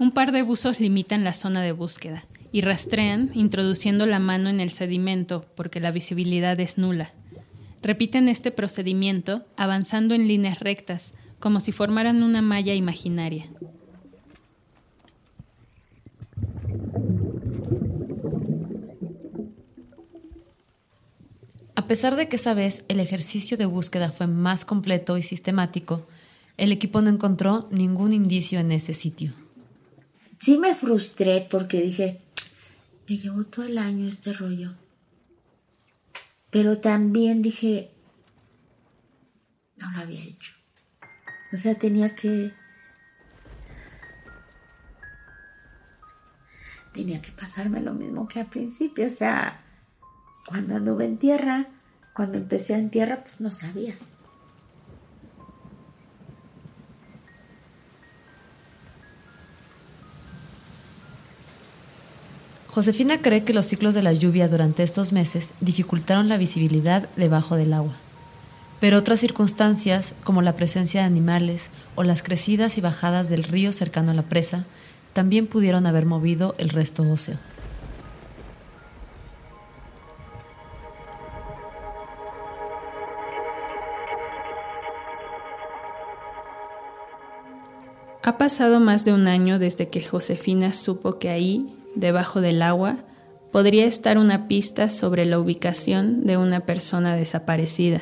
Un 0.00 0.12
par 0.12 0.32
de 0.32 0.40
buzos 0.40 0.80
limitan 0.80 1.24
la 1.24 1.34
zona 1.34 1.60
de 1.60 1.72
búsqueda 1.72 2.24
y 2.52 2.62
rastrean 2.62 3.28
introduciendo 3.34 4.06
la 4.06 4.18
mano 4.18 4.48
en 4.48 4.58
el 4.58 4.70
sedimento 4.70 5.44
porque 5.54 5.78
la 5.78 5.90
visibilidad 5.90 6.58
es 6.58 6.78
nula. 6.78 7.12
Repiten 7.82 8.26
este 8.26 8.50
procedimiento 8.50 9.44
avanzando 9.58 10.14
en 10.14 10.26
líneas 10.26 10.58
rectas, 10.58 11.12
como 11.38 11.60
si 11.60 11.72
formaran 11.72 12.22
una 12.22 12.40
malla 12.40 12.72
imaginaria. 12.72 13.44
A 21.74 21.86
pesar 21.86 22.16
de 22.16 22.26
que 22.30 22.36
esa 22.36 22.54
vez 22.54 22.86
el 22.88 23.00
ejercicio 23.00 23.58
de 23.58 23.66
búsqueda 23.66 24.10
fue 24.10 24.28
más 24.28 24.64
completo 24.64 25.18
y 25.18 25.22
sistemático, 25.22 26.06
el 26.56 26.72
equipo 26.72 27.02
no 27.02 27.10
encontró 27.10 27.68
ningún 27.70 28.14
indicio 28.14 28.60
en 28.60 28.72
ese 28.72 28.94
sitio. 28.94 29.34
Sí 30.40 30.56
me 30.56 30.74
frustré 30.74 31.46
porque 31.50 31.82
dije, 31.82 32.22
me 33.06 33.18
llevó 33.18 33.44
todo 33.44 33.66
el 33.66 33.76
año 33.76 34.08
este 34.08 34.32
rollo. 34.32 34.74
Pero 36.50 36.80
también 36.80 37.42
dije, 37.42 37.90
no 39.76 39.90
lo 39.92 39.98
había 39.98 40.24
hecho. 40.24 40.52
O 41.52 41.58
sea, 41.58 41.74
tenía 41.74 42.14
que... 42.14 42.52
Tenía 46.94 47.20
que 47.20 47.32
pasarme 47.32 47.80
lo 47.80 47.92
mismo 47.92 48.26
que 48.26 48.40
al 48.40 48.46
principio. 48.46 49.06
O 49.06 49.10
sea, 49.10 49.60
cuando 50.46 50.76
anduve 50.76 51.04
en 51.04 51.18
tierra, 51.18 51.68
cuando 52.14 52.38
empecé 52.38 52.74
en 52.74 52.90
tierra, 52.90 53.22
pues 53.22 53.40
no 53.40 53.50
sabía. 53.50 53.94
Josefina 62.70 63.20
cree 63.20 63.42
que 63.42 63.52
los 63.52 63.66
ciclos 63.66 63.94
de 63.94 64.02
la 64.02 64.12
lluvia 64.12 64.46
durante 64.46 64.84
estos 64.84 65.10
meses 65.10 65.54
dificultaron 65.60 66.28
la 66.28 66.36
visibilidad 66.36 67.08
debajo 67.16 67.56
del 67.56 67.72
agua. 67.72 67.94
Pero 68.78 68.96
otras 68.96 69.18
circunstancias, 69.18 70.14
como 70.22 70.40
la 70.40 70.54
presencia 70.54 71.00
de 71.00 71.06
animales 71.06 71.70
o 71.96 72.04
las 72.04 72.22
crecidas 72.22 72.78
y 72.78 72.80
bajadas 72.80 73.28
del 73.28 73.42
río 73.42 73.72
cercano 73.72 74.12
a 74.12 74.14
la 74.14 74.22
presa, 74.22 74.66
también 75.12 75.48
pudieron 75.48 75.84
haber 75.84 76.06
movido 76.06 76.54
el 76.58 76.68
resto 76.68 77.02
óseo. 77.02 77.38
Ha 88.22 88.38
pasado 88.38 88.78
más 88.78 89.04
de 89.04 89.12
un 89.12 89.26
año 89.26 89.58
desde 89.58 89.88
que 89.88 90.04
Josefina 90.04 90.72
supo 90.72 91.18
que 91.18 91.30
ahí, 91.30 91.79
debajo 91.94 92.40
del 92.40 92.62
agua, 92.62 92.98
podría 93.52 93.84
estar 93.84 94.18
una 94.18 94.48
pista 94.48 94.88
sobre 94.88 95.24
la 95.26 95.38
ubicación 95.38 96.24
de 96.24 96.36
una 96.36 96.60
persona 96.60 97.16
desaparecida. 97.16 98.00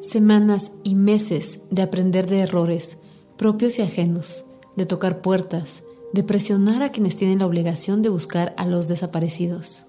Semanas 0.00 0.72
y 0.84 0.94
meses 0.94 1.60
de 1.70 1.82
aprender 1.82 2.28
de 2.28 2.40
errores 2.40 2.98
propios 3.38 3.78
y 3.78 3.82
ajenos, 3.82 4.44
de 4.76 4.84
tocar 4.84 5.22
puertas, 5.22 5.84
de 6.12 6.24
presionar 6.24 6.82
a 6.82 6.90
quienes 6.90 7.16
tienen 7.16 7.38
la 7.38 7.46
obligación 7.46 8.02
de 8.02 8.08
buscar 8.08 8.52
a 8.56 8.66
los 8.66 8.88
desaparecidos. 8.88 9.86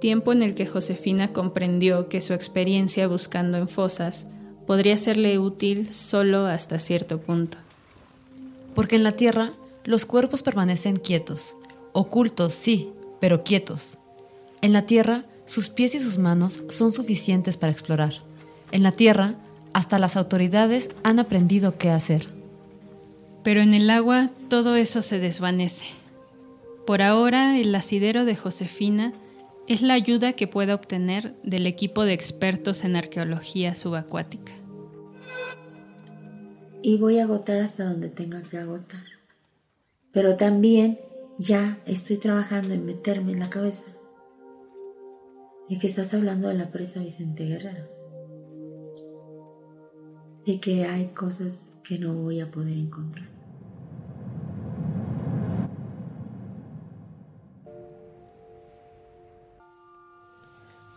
Tiempo 0.00 0.32
en 0.32 0.42
el 0.42 0.54
que 0.54 0.66
Josefina 0.66 1.32
comprendió 1.32 2.08
que 2.08 2.20
su 2.20 2.34
experiencia 2.34 3.08
buscando 3.08 3.58
en 3.58 3.68
fosas 3.68 4.26
podría 4.66 4.96
serle 4.96 5.38
útil 5.38 5.92
solo 5.94 6.46
hasta 6.46 6.78
cierto 6.78 7.20
punto. 7.20 7.58
Porque 8.74 8.96
en 8.96 9.02
la 9.02 9.12
Tierra 9.12 9.54
los 9.84 10.06
cuerpos 10.06 10.42
permanecen 10.42 10.96
quietos, 10.96 11.56
ocultos 11.92 12.54
sí, 12.54 12.92
pero 13.20 13.44
quietos. 13.44 13.98
En 14.62 14.72
la 14.72 14.86
Tierra 14.86 15.24
sus 15.50 15.68
pies 15.68 15.96
y 15.96 15.98
sus 15.98 16.16
manos 16.16 16.62
son 16.68 16.92
suficientes 16.92 17.56
para 17.56 17.72
explorar. 17.72 18.12
En 18.70 18.84
la 18.84 18.92
Tierra 18.92 19.34
hasta 19.72 19.98
las 19.98 20.16
autoridades 20.16 20.90
han 21.02 21.18
aprendido 21.18 21.76
qué 21.76 21.90
hacer. 21.90 22.28
Pero 23.42 23.60
en 23.60 23.74
el 23.74 23.90
agua 23.90 24.30
todo 24.48 24.76
eso 24.76 25.02
se 25.02 25.18
desvanece. 25.18 25.88
Por 26.86 27.02
ahora, 27.02 27.58
el 27.58 27.74
asidero 27.74 28.24
de 28.24 28.36
Josefina 28.36 29.12
es 29.66 29.82
la 29.82 29.94
ayuda 29.94 30.34
que 30.34 30.46
pueda 30.46 30.74
obtener 30.74 31.34
del 31.42 31.66
equipo 31.66 32.04
de 32.04 32.12
expertos 32.12 32.84
en 32.84 32.94
arqueología 32.94 33.74
subacuática. 33.74 34.52
Y 36.82 36.96
voy 36.96 37.18
a 37.18 37.24
agotar 37.24 37.58
hasta 37.58 37.84
donde 37.84 38.08
tenga 38.08 38.42
que 38.42 38.58
agotar. 38.58 39.19
Pero 40.12 40.36
también 40.36 40.98
ya 41.38 41.78
estoy 41.86 42.16
trabajando 42.16 42.74
en 42.74 42.84
meterme 42.84 43.32
en 43.32 43.40
la 43.40 43.50
cabeza 43.50 43.84
de 45.68 45.78
que 45.78 45.86
estás 45.86 46.12
hablando 46.14 46.48
de 46.48 46.54
la 46.54 46.70
presa 46.70 47.00
Vicente 47.00 47.44
Guerrero. 47.44 47.88
De 50.44 50.58
que 50.58 50.84
hay 50.84 51.06
cosas 51.08 51.66
que 51.84 51.98
no 51.98 52.14
voy 52.14 52.40
a 52.40 52.50
poder 52.50 52.76
encontrar. 52.76 53.28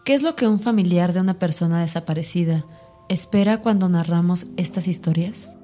¿Qué 0.04 0.14
es 0.16 0.24
lo 0.24 0.36
que 0.36 0.48
un 0.48 0.60
familiar 0.60 1.14
de 1.14 1.22
una 1.22 1.40
persona 1.40 1.80
desaparecida 1.80 2.66
espera 3.10 3.62
cuando 3.62 3.88
narramos 3.88 4.48
estas 4.58 4.88
historias? 4.88 5.58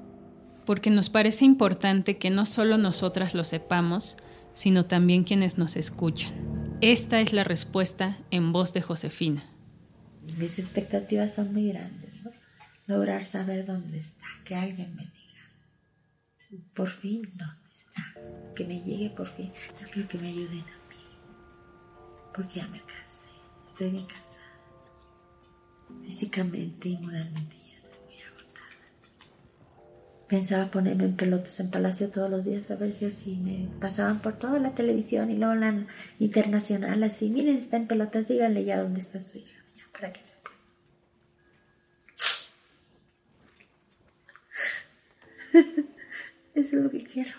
Porque 0.70 0.90
nos 0.90 1.10
parece 1.10 1.44
importante 1.44 2.16
que 2.16 2.30
no 2.30 2.46
solo 2.46 2.78
nosotras 2.78 3.34
lo 3.34 3.42
sepamos, 3.42 4.16
sino 4.54 4.86
también 4.86 5.24
quienes 5.24 5.58
nos 5.58 5.74
escuchan. 5.74 6.32
Esta 6.80 7.20
es 7.20 7.32
la 7.32 7.42
respuesta 7.42 8.16
en 8.30 8.52
voz 8.52 8.72
de 8.72 8.80
Josefina. 8.80 9.42
Mis 10.38 10.60
expectativas 10.60 11.34
son 11.34 11.52
muy 11.52 11.72
grandes, 11.72 12.12
¿no? 12.22 12.30
Lograr 12.86 13.26
saber 13.26 13.66
dónde 13.66 13.98
está, 13.98 14.26
que 14.44 14.54
alguien 14.54 14.94
me 14.94 15.02
diga, 15.02 16.62
por 16.72 16.88
fin, 16.88 17.22
dónde 17.34 17.74
está, 17.74 18.04
que 18.54 18.64
me 18.64 18.80
llegue 18.80 19.10
por 19.10 19.26
fin, 19.26 19.52
yo 19.96 20.06
que 20.06 20.18
me 20.18 20.28
ayuden 20.28 20.60
a 20.60 20.88
mí, 20.88 21.02
porque 22.32 22.60
ya 22.60 22.68
me 22.68 22.78
cansé, 22.78 23.26
estoy 23.70 23.90
bien 23.90 24.06
cansada 24.06 24.54
físicamente 26.04 26.90
y 26.90 26.96
moralmente 26.98 27.56
Pensaba 30.30 30.70
ponerme 30.70 31.06
en 31.06 31.16
pelotas 31.16 31.58
en 31.58 31.70
Palacio 31.70 32.08
todos 32.08 32.30
los 32.30 32.44
días 32.44 32.70
a 32.70 32.76
ver 32.76 32.94
si 32.94 33.04
así 33.04 33.36
me 33.36 33.68
pasaban 33.80 34.20
por 34.20 34.34
toda 34.34 34.60
la 34.60 34.76
televisión 34.76 35.28
y 35.28 35.36
luego 35.36 35.56
la 35.56 35.88
internacional 36.20 37.02
así, 37.02 37.28
miren, 37.28 37.56
está 37.56 37.76
en 37.76 37.88
pelotas, 37.88 38.28
díganle 38.28 38.64
ya 38.64 38.80
dónde 38.80 39.00
está 39.00 39.20
su 39.20 39.38
hija, 39.38 39.64
ya 39.76 39.82
para 39.92 40.12
que 40.12 40.22
se 40.22 40.34
Eso 46.54 46.76
es 46.76 46.84
lo 46.84 46.90
que 46.90 47.02
quiero. 47.02 47.32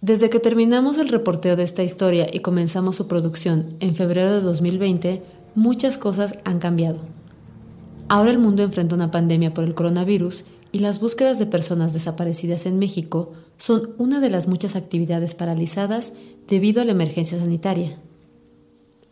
Desde 0.00 0.28
que 0.28 0.40
terminamos 0.40 0.98
el 0.98 1.06
reporteo 1.06 1.54
de 1.54 1.62
esta 1.62 1.84
historia 1.84 2.26
y 2.32 2.40
comenzamos 2.40 2.96
su 2.96 3.06
producción 3.06 3.76
en 3.78 3.94
febrero 3.94 4.32
de 4.32 4.40
2020, 4.40 5.22
muchas 5.54 5.98
cosas 5.98 6.36
han 6.42 6.58
cambiado. 6.58 7.00
Ahora 8.08 8.32
el 8.32 8.40
mundo 8.40 8.64
enfrenta 8.64 8.96
una 8.96 9.12
pandemia 9.12 9.54
por 9.54 9.62
el 9.62 9.76
coronavirus 9.76 10.46
y 10.72 10.78
las 10.78 11.00
búsquedas 11.00 11.38
de 11.38 11.46
personas 11.46 11.92
desaparecidas 11.92 12.66
en 12.66 12.78
México 12.78 13.32
son 13.56 13.94
una 13.98 14.20
de 14.20 14.30
las 14.30 14.46
muchas 14.46 14.76
actividades 14.76 15.34
paralizadas 15.34 16.12
debido 16.46 16.80
a 16.80 16.84
la 16.84 16.92
emergencia 16.92 17.38
sanitaria. 17.38 17.98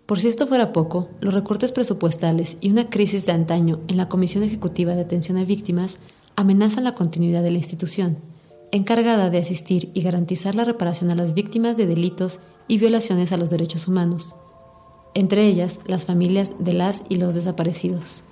Por 0.07 0.21
si 0.21 0.29
esto 0.29 0.47
fuera 0.47 0.73
poco, 0.73 1.11
los 1.21 1.35
recortes 1.35 1.73
presupuestales 1.73 2.57
y 2.61 2.71
una 2.71 2.89
crisis 2.89 3.27
de 3.27 3.33
antaño 3.33 3.81
en 3.89 3.97
la 3.97 4.09
Comisión 4.09 4.43
Ejecutiva 4.43 4.95
de 4.95 5.03
Atención 5.03 5.37
a 5.37 5.45
Víctimas 5.45 5.99
amenazan 6.35 6.85
la 6.85 6.95
continuidad 6.95 7.43
de 7.43 7.51
la 7.51 7.59
institución, 7.59 8.17
encargada 8.73 9.29
de 9.29 9.39
asistir 9.39 9.91
y 9.95 10.03
garantizar 10.03 10.55
la 10.55 10.65
reparación 10.65 11.11
a 11.11 11.15
las 11.15 11.35
víctimas 11.35 11.77
de 11.77 11.87
delitos 11.87 12.41
y 12.69 12.79
violaciones 12.79 13.33
a 13.33 13.37
los 13.37 13.51
derechos 13.51 13.89
humanos, 13.89 14.35
entre 15.15 15.47
ellas 15.47 15.81
las 15.87 16.05
familias 16.05 16.55
de 16.59 16.73
las 16.75 17.05
y 17.09 17.17
los 17.17 17.35
desaparecidos. 17.35 18.25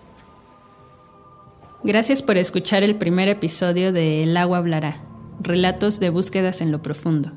Gracias 1.87 2.21
por 2.21 2.37
escuchar 2.37 2.83
el 2.83 2.97
primer 2.97 3.29
episodio 3.29 3.93
de 3.93 4.25
El 4.25 4.37
agua 4.37 4.59
hablará, 4.59 5.05
relatos 5.41 6.01
de 6.01 6.11
búsquedas 6.11 6.61
en 6.61 6.73
lo 6.73 6.83
profundo. 6.83 7.31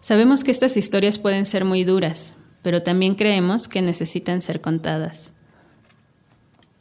Sabemos 0.00 0.42
que 0.42 0.50
estas 0.50 0.76
historias 0.76 1.20
pueden 1.20 1.46
ser 1.46 1.64
muy 1.64 1.84
duras, 1.84 2.34
pero 2.62 2.82
también 2.82 3.14
creemos 3.14 3.68
que 3.68 3.80
necesitan 3.80 4.42
ser 4.42 4.60
contadas. 4.60 5.32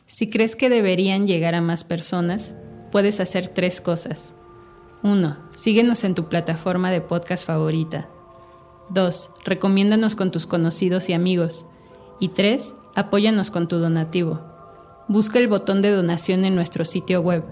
Si 0.08 0.26
crees 0.26 0.56
que 0.56 0.72
deberían 0.72 1.28
llegar 1.28 1.54
a 1.54 1.62
más 1.62 1.84
personas, 1.84 2.56
puedes 2.92 3.20
hacer 3.20 3.48
tres 3.48 3.80
cosas. 3.80 4.34
1. 5.04 5.38
Síguenos 5.52 6.04
en 6.04 6.16
tu 6.16 6.30
plataforma 6.30 6.90
de 6.90 7.02
podcast 7.02 7.46
favorita. 7.46 8.10
2. 8.90 9.30
Recomiéndanos 9.46 10.16
con 10.16 10.32
tus 10.32 10.48
conocidos 10.48 11.10
y 11.10 11.14
amigos. 11.14 11.68
Y 12.20 12.30
3. 12.30 12.74
Apóyanos 12.96 13.52
con 13.52 13.68
tu 13.68 13.78
donativo. 13.78 14.51
Busca 15.12 15.38
el 15.40 15.48
botón 15.50 15.82
de 15.82 15.92
donación 15.92 16.46
en 16.46 16.56
nuestro 16.56 16.86
sitio 16.86 17.20
web 17.20 17.44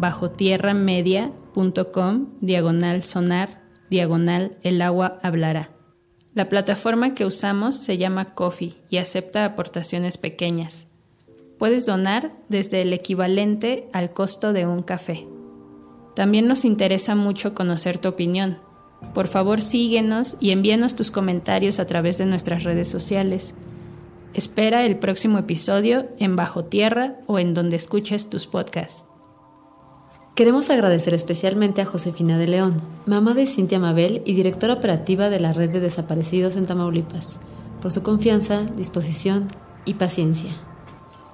bajotierramedia.com 0.00 2.26
diagonal 2.40 3.04
sonar 3.04 3.62
diagonal 3.88 4.56
el 4.64 4.82
agua 4.82 5.20
hablará. 5.22 5.70
La 6.34 6.48
plataforma 6.48 7.14
que 7.14 7.24
usamos 7.24 7.76
se 7.76 7.96
llama 7.96 8.34
Coffee 8.34 8.74
y 8.90 8.96
acepta 8.96 9.44
aportaciones 9.44 10.18
pequeñas. 10.18 10.88
Puedes 11.60 11.86
donar 11.86 12.32
desde 12.48 12.82
el 12.82 12.92
equivalente 12.92 13.88
al 13.92 14.10
costo 14.10 14.52
de 14.52 14.66
un 14.66 14.82
café. 14.82 15.28
También 16.16 16.48
nos 16.48 16.64
interesa 16.64 17.14
mucho 17.14 17.54
conocer 17.54 18.00
tu 18.00 18.08
opinión. 18.08 18.58
Por 19.14 19.28
favor 19.28 19.62
síguenos 19.62 20.38
y 20.40 20.50
envíanos 20.50 20.96
tus 20.96 21.12
comentarios 21.12 21.78
a 21.78 21.86
través 21.86 22.18
de 22.18 22.26
nuestras 22.26 22.64
redes 22.64 22.88
sociales. 22.88 23.54
Espera 24.36 24.84
el 24.84 24.98
próximo 24.98 25.38
episodio 25.38 26.08
en 26.18 26.36
Bajo 26.36 26.62
Tierra 26.62 27.16
o 27.26 27.38
en 27.38 27.54
donde 27.54 27.76
escuches 27.76 28.28
tus 28.28 28.46
podcasts. 28.46 29.06
Queremos 30.34 30.68
agradecer 30.68 31.14
especialmente 31.14 31.80
a 31.80 31.86
Josefina 31.86 32.36
de 32.36 32.46
León, 32.46 32.76
mamá 33.06 33.32
de 33.32 33.46
Cintia 33.46 33.78
Mabel 33.78 34.20
y 34.26 34.34
directora 34.34 34.74
operativa 34.74 35.30
de 35.30 35.40
la 35.40 35.54
Red 35.54 35.70
de 35.70 35.80
Desaparecidos 35.80 36.56
en 36.56 36.66
Tamaulipas, 36.66 37.40
por 37.80 37.92
su 37.92 38.02
confianza, 38.02 38.66
disposición 38.76 39.46
y 39.86 39.94
paciencia, 39.94 40.50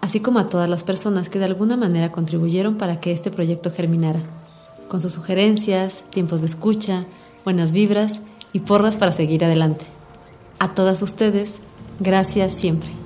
así 0.00 0.20
como 0.20 0.38
a 0.38 0.48
todas 0.48 0.70
las 0.70 0.84
personas 0.84 1.28
que 1.28 1.40
de 1.40 1.46
alguna 1.46 1.76
manera 1.76 2.12
contribuyeron 2.12 2.76
para 2.76 3.00
que 3.00 3.10
este 3.10 3.32
proyecto 3.32 3.72
germinara, 3.72 4.20
con 4.86 5.00
sus 5.00 5.10
sugerencias, 5.10 6.04
tiempos 6.10 6.40
de 6.40 6.46
escucha, 6.46 7.06
buenas 7.44 7.72
vibras 7.72 8.22
y 8.52 8.60
porras 8.60 8.96
para 8.96 9.10
seguir 9.10 9.44
adelante. 9.44 9.86
A 10.60 10.74
todas 10.74 11.02
ustedes, 11.02 11.60
Gracias 12.00 12.52
siempre. 12.52 13.02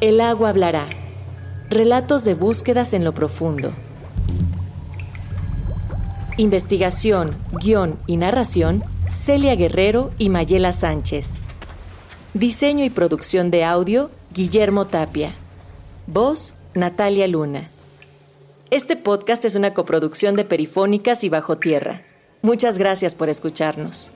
El 0.00 0.20
agua 0.20 0.50
hablará. 0.50 0.97
Relatos 1.70 2.24
de 2.24 2.32
búsquedas 2.32 2.94
en 2.94 3.04
lo 3.04 3.12
profundo. 3.12 3.74
Investigación, 6.38 7.36
guion 7.60 7.98
y 8.06 8.16
narración, 8.16 8.82
Celia 9.12 9.54
Guerrero 9.54 10.10
y 10.16 10.30
Mayela 10.30 10.72
Sánchez. 10.72 11.36
Diseño 12.32 12.86
y 12.86 12.90
producción 12.90 13.50
de 13.50 13.64
audio, 13.64 14.10
Guillermo 14.32 14.86
Tapia. 14.86 15.34
Voz, 16.06 16.54
Natalia 16.72 17.26
Luna. 17.26 17.70
Este 18.70 18.96
podcast 18.96 19.44
es 19.44 19.54
una 19.54 19.74
coproducción 19.74 20.36
de 20.36 20.46
Perifónicas 20.46 21.22
y 21.22 21.28
Bajo 21.28 21.58
Tierra. 21.58 22.00
Muchas 22.40 22.78
gracias 22.78 23.14
por 23.14 23.28
escucharnos. 23.28 24.12